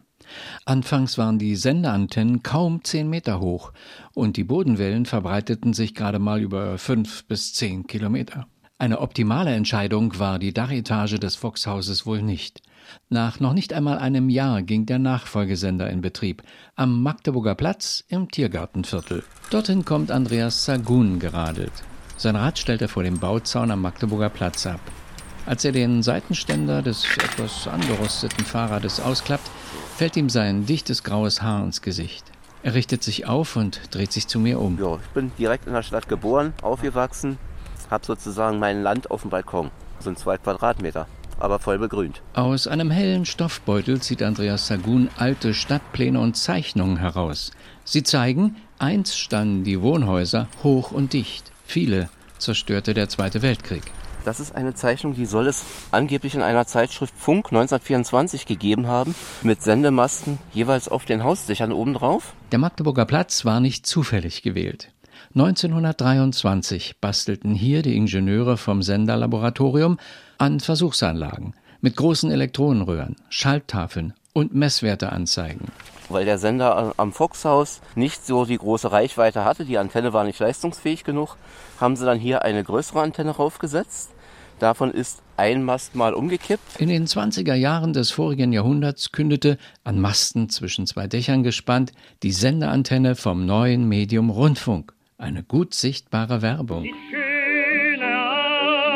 [0.65, 3.71] Anfangs waren die Sendeantennen kaum zehn Meter hoch
[4.13, 8.47] und die Bodenwellen verbreiteten sich gerade mal über fünf bis zehn Kilometer.
[8.77, 12.62] Eine optimale Entscheidung war die Dachetage des Foxhauses wohl nicht.
[13.09, 16.43] Nach noch nicht einmal einem Jahr ging der Nachfolgesender in Betrieb,
[16.75, 19.24] am Magdeburger Platz im Tiergartenviertel.
[19.49, 21.74] Dorthin kommt Andreas Sagun geradelt.
[22.16, 24.79] Sein Rad stellt er vor dem Bauzaun am Magdeburger Platz ab.
[25.45, 29.49] Als er den Seitenständer des etwas angerosteten Fahrrades ausklappt,
[29.95, 32.25] fällt ihm sein dichtes graues Haar ins Gesicht.
[32.61, 34.78] Er richtet sich auf und dreht sich zu mir um.
[34.79, 37.37] Ja, ich bin direkt in der Stadt geboren, aufgewachsen,
[37.89, 39.71] habe sozusagen mein Land auf dem Balkon.
[39.97, 41.07] Das sind zwei Quadratmeter,
[41.39, 42.21] aber voll begrünt.
[42.33, 47.51] Aus einem hellen Stoffbeutel zieht Andreas Sagun alte Stadtpläne und Zeichnungen heraus.
[47.86, 51.51] Sie zeigen, einst standen die Wohnhäuser hoch und dicht.
[51.66, 53.83] Viele zerstörte der Zweite Weltkrieg.
[54.30, 59.16] Das ist eine Zeichnung, die soll es angeblich in einer Zeitschrift Funk 1924 gegeben haben,
[59.42, 62.36] mit Sendemasten jeweils auf den Hausdächern obendrauf.
[62.51, 64.92] Der Magdeburger Platz war nicht zufällig gewählt.
[65.34, 69.97] 1923 bastelten hier die Ingenieure vom Senderlaboratorium
[70.38, 75.70] an Versuchsanlagen mit großen Elektronenröhren, Schalttafeln und Messwerteanzeigen.
[76.08, 80.39] Weil der Sender am Foxhaus nicht so die große Reichweite hatte, die Antenne war nicht
[80.39, 81.36] leistungsfähig genug,
[81.82, 84.12] haben sie dann hier eine größere Antenne raufgesetzt
[84.59, 86.79] Davon ist ein Mast mal umgekippt.
[86.79, 92.33] In den 20er Jahren des vorigen Jahrhunderts kündete, an Masten zwischen zwei Dächern gespannt, die
[92.33, 94.91] Sendeantenne vom neuen Medium Rundfunk.
[95.17, 96.83] Eine gut sichtbare Werbung.
[96.83, 98.15] Die schöne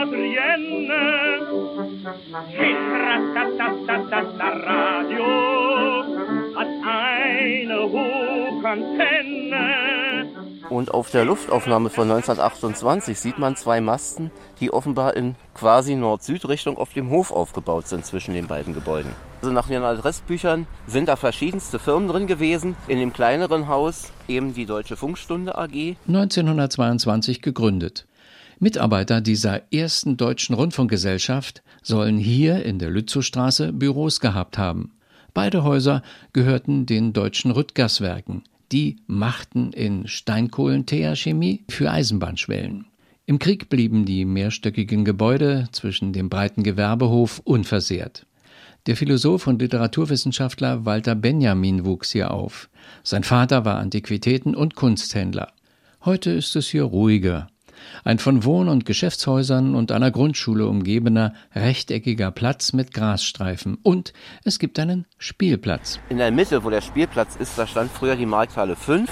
[0.02, 1.14] Adrienne,
[4.65, 5.26] Radio
[6.56, 9.83] hat eine Hochantenne.
[10.74, 16.78] Und auf der Luftaufnahme von 1928 sieht man zwei Masten, die offenbar in quasi Nord-Süd-Richtung
[16.78, 19.12] auf dem Hof aufgebaut sind zwischen den beiden Gebäuden.
[19.40, 22.76] Also nach den Adressbüchern sind da verschiedenste Firmen drin gewesen.
[22.88, 25.95] In dem kleineren Haus eben die Deutsche Funkstunde AG.
[26.08, 28.08] 1922 gegründet.
[28.58, 34.94] Mitarbeiter dieser ersten deutschen Rundfunkgesellschaft sollen hier in der Lützowstraße Büros gehabt haben.
[35.36, 36.02] Beide Häuser
[36.32, 38.41] gehörten den deutschen Rüttgerswerken.
[38.74, 42.88] Die machten in Steinkohlenteerchemie für Eisenbahnschwellen.
[43.28, 48.26] Im Krieg blieben die mehrstöckigen Gebäude zwischen dem breiten Gewerbehof unversehrt.
[48.88, 52.68] Der Philosoph und Literaturwissenschaftler Walter Benjamin wuchs hier auf.
[53.04, 55.54] Sein Vater war Antiquitäten- und Kunsthändler.
[56.04, 57.50] Heute ist es hier ruhiger.
[58.04, 63.78] Ein von Wohn- und Geschäftshäusern und einer Grundschule umgebener rechteckiger Platz mit Grasstreifen.
[63.84, 66.00] Und es gibt einen Spielplatz.
[66.10, 69.10] In der Mitte, wo der Spielplatz ist, da stand früher die Markthalle 5.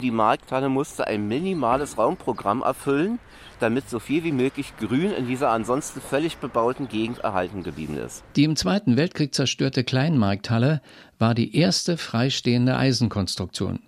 [0.00, 3.18] Die Markthalle musste ein minimales Raumprogramm erfüllen,
[3.60, 8.22] damit so viel wie möglich Grün in dieser ansonsten völlig bebauten Gegend erhalten geblieben ist.
[8.36, 10.82] Die im Zweiten Weltkrieg zerstörte Kleinmarkthalle
[11.18, 13.80] war die erste freistehende Eisenkonstruktion.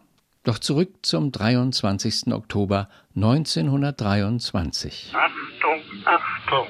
[0.45, 2.33] Doch zurück zum 23.
[2.33, 2.89] Oktober
[3.23, 5.13] 1923.
[5.13, 6.67] Achtung, Achtung!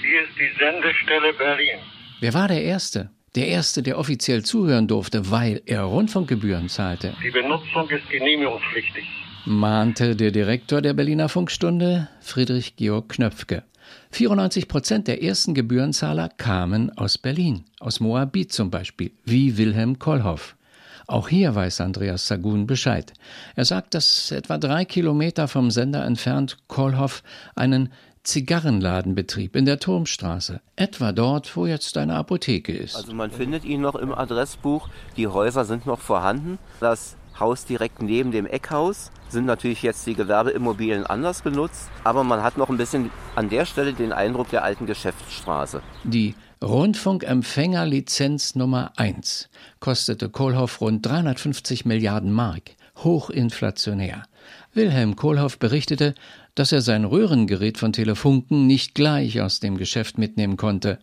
[0.00, 1.78] Hier ist die Sendestelle Berlin.
[2.20, 3.10] Wer war der Erste?
[3.34, 7.12] Der Erste, der offiziell zuhören durfte, weil er Rundfunkgebühren zahlte.
[7.22, 9.04] Die Benutzung ist genehmigungspflichtig.
[9.46, 13.64] mahnte der Direktor der Berliner Funkstunde, Friedrich Georg Knöpfke.
[14.12, 20.55] 94 Prozent der ersten Gebührenzahler kamen aus Berlin, aus Moabit zum Beispiel, wie Wilhelm Kollhoff.
[21.06, 23.12] Auch hier weiß Andreas Sagun Bescheid.
[23.54, 27.22] Er sagt, dass etwa drei Kilometer vom Sender entfernt Kollhoff
[27.54, 27.92] einen
[28.24, 32.96] Zigarrenladenbetrieb in der Turmstraße, etwa dort, wo jetzt eine Apotheke ist.
[32.96, 34.88] Also man findet ihn noch im Adressbuch.
[35.16, 36.58] Die Häuser sind noch vorhanden.
[36.80, 42.42] Das Haus direkt neben dem Eckhaus sind natürlich jetzt die Gewerbeimmobilien anders genutzt, aber man
[42.42, 45.82] hat noch ein bisschen an der Stelle den Eindruck der alten Geschäftsstraße.
[46.04, 54.22] Die Rundfunkempfängerlizenz Nummer 1 kostete Kohlhoff rund 350 Milliarden Mark, hochinflationär.
[54.72, 56.14] Wilhelm Kohlhoff berichtete,
[56.54, 60.98] dass er sein Röhrengerät von Telefunken nicht gleich aus dem Geschäft mitnehmen konnte.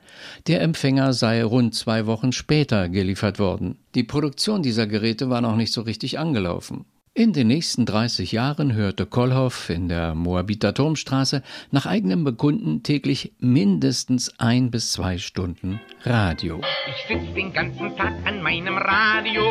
[0.47, 3.77] Der Empfänger sei rund zwei Wochen später geliefert worden.
[3.93, 6.85] Die Produktion dieser Geräte war noch nicht so richtig angelaufen.
[7.15, 13.33] In den nächsten 30 Jahren hörte Kollhoff in der Moabiter Turmstraße nach eigenem Bekunden täglich
[13.37, 16.59] mindestens ein bis zwei Stunden Radio.
[16.87, 19.43] Ich sitz den ganzen Tag an meinem Radio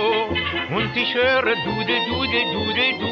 [0.74, 3.06] und ich höre Dudel, Dudel, Dudel, du.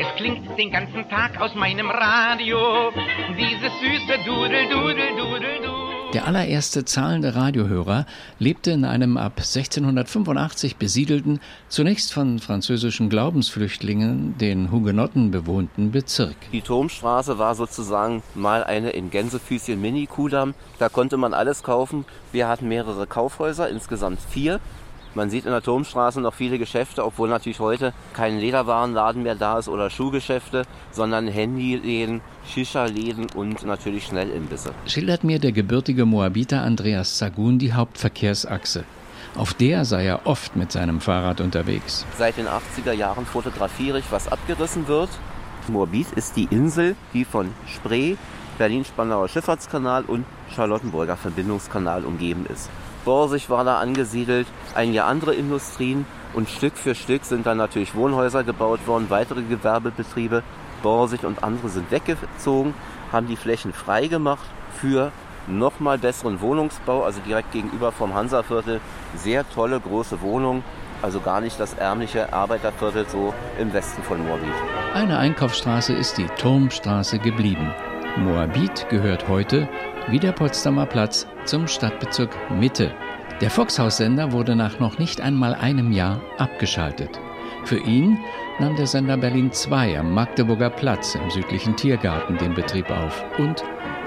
[0.00, 2.90] Es klingt den ganzen Tag aus meinem Radio
[3.36, 6.03] dieses süße Dudel, Dudel, Dudel, du.
[6.14, 8.06] Der allererste zahlende Radiohörer
[8.38, 16.36] lebte in einem ab 1685 besiedelten, zunächst von französischen Glaubensflüchtlingen, den Hugenotten bewohnten Bezirk.
[16.52, 20.54] Die Turmstraße war sozusagen mal eine in Gänsefüßchen Mini-Kudamm.
[20.78, 22.04] Da konnte man alles kaufen.
[22.30, 24.60] Wir hatten mehrere Kaufhäuser, insgesamt vier.
[25.14, 29.60] Man sieht in der Turmstraße noch viele Geschäfte, obwohl natürlich heute kein Lederwarenladen mehr da
[29.60, 34.72] ist oder Schuhgeschäfte, sondern Handyläden, Shisha-Läden und natürlich Schnellimbisse.
[34.86, 38.84] Schildert mir der gebürtige Moabiter Andreas Sagun die Hauptverkehrsachse.
[39.36, 42.04] Auf der sei er oft mit seinem Fahrrad unterwegs.
[42.18, 45.10] Seit den 80er Jahren fotografiere ich, was abgerissen wird.
[45.68, 48.16] Moabit ist die Insel, die von Spree,
[48.58, 50.24] Berlin-Spandauer Schifffahrtskanal und
[50.54, 52.68] Charlottenburger Verbindungskanal umgeben ist.
[53.04, 58.44] Borsig war da angesiedelt, einige andere Industrien und Stück für Stück sind dann natürlich Wohnhäuser
[58.44, 60.42] gebaut worden, weitere Gewerbebetriebe.
[60.82, 62.74] Borsig und andere sind weggezogen,
[63.12, 64.44] haben die Flächen freigemacht
[64.80, 65.12] für
[65.46, 68.80] nochmal besseren Wohnungsbau, also direkt gegenüber vom Hansaviertel.
[69.16, 70.64] Sehr tolle große Wohnungen,
[71.02, 74.48] also gar nicht das ärmliche Arbeiterviertel so im Westen von Moabit.
[74.94, 77.72] Eine Einkaufsstraße ist die Turmstraße geblieben.
[78.16, 79.68] Moabit gehört heute,
[80.08, 82.94] wie der Potsdamer Platz, zum Stadtbezirk Mitte.
[83.40, 87.18] Der Foxhaus-Sender wurde nach noch nicht einmal einem Jahr abgeschaltet.
[87.64, 88.18] Für ihn
[88.60, 93.64] nahm der Sender Berlin 2 am Magdeburger Platz im südlichen Tiergarten den Betrieb auf und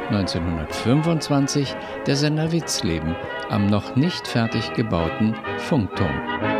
[0.10, 1.76] 1925
[2.06, 3.14] der Sender Witzleben
[3.50, 6.57] am noch nicht fertig gebauten Funkturm.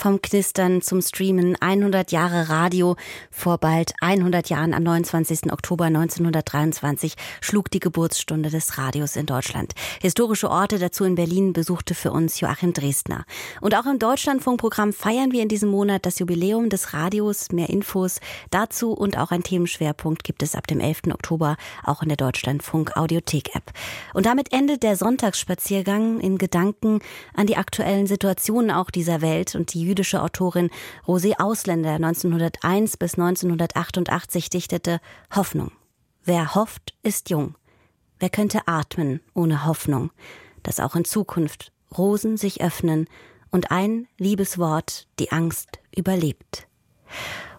[0.00, 2.96] Vom Knistern zum Streamen 100 Jahre Radio.
[3.30, 5.52] Vor bald 100 Jahren am 29.
[5.52, 9.74] Oktober 1923 schlug die Geburtsstunde des Radios in Deutschland.
[10.00, 13.26] Historische Orte dazu in Berlin besuchte für uns Joachim Dresdner.
[13.60, 17.52] Und auch im Deutschlandfunkprogramm feiern wir in diesem Monat das Jubiläum des Radios.
[17.52, 21.08] Mehr Infos dazu und auch ein Themenschwerpunkt gibt es ab dem 11.
[21.12, 23.70] Oktober auch in der Deutschlandfunk Audiothek App.
[24.14, 27.00] Und damit endet der Sonntagsspaziergang in Gedanken
[27.34, 30.70] an die aktuellen Situationen auch dieser Welt und die jüdische Autorin
[31.04, 35.00] Rosé Ausländer 1901 bis 1988 dichtete
[35.34, 35.72] Hoffnung.
[36.24, 37.56] Wer hofft, ist jung.
[38.20, 40.10] Wer könnte atmen ohne Hoffnung,
[40.62, 43.06] dass auch in Zukunft Rosen sich öffnen
[43.50, 46.68] und ein Liebeswort die Angst überlebt.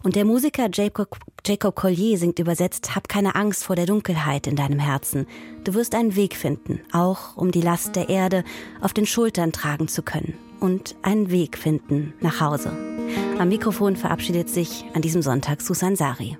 [0.03, 4.55] Und der Musiker Jacob, Jacob Collier singt übersetzt, Hab keine Angst vor der Dunkelheit in
[4.55, 5.27] deinem Herzen.
[5.65, 8.45] Du wirst einen Weg finden, auch um die Last der Erde
[8.79, 10.51] auf den Schultern tragen zu können.
[10.61, 12.71] Und einen Weg finden nach Hause.
[13.39, 16.38] Am Mikrofon verabschiedet sich an diesem Sonntag Susan Sari.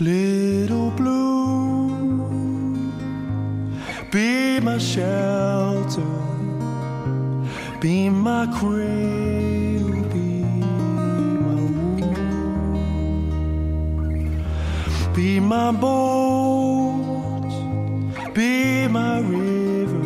[0.00, 1.90] Little blue,
[4.10, 6.02] be my shelter,
[7.80, 9.65] be my cradle,
[15.16, 17.48] be my boat,
[18.34, 20.04] be my river,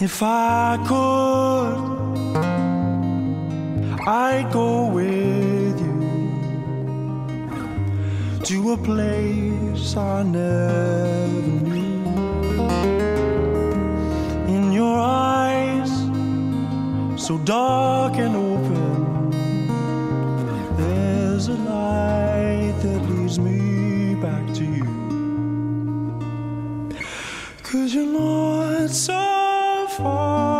[0.00, 1.78] If I could,
[4.06, 5.98] I'd go with you
[8.44, 11.79] to a place I never knew.
[17.20, 19.30] So dark and open,
[20.78, 24.86] there's a light that leads me back to you.
[27.62, 30.59] Cause you're not so far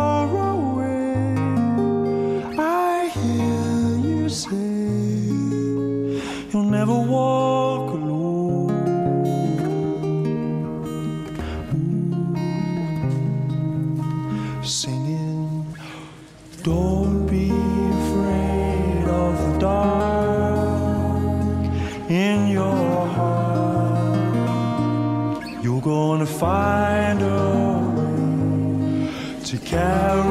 [29.71, 30.30] to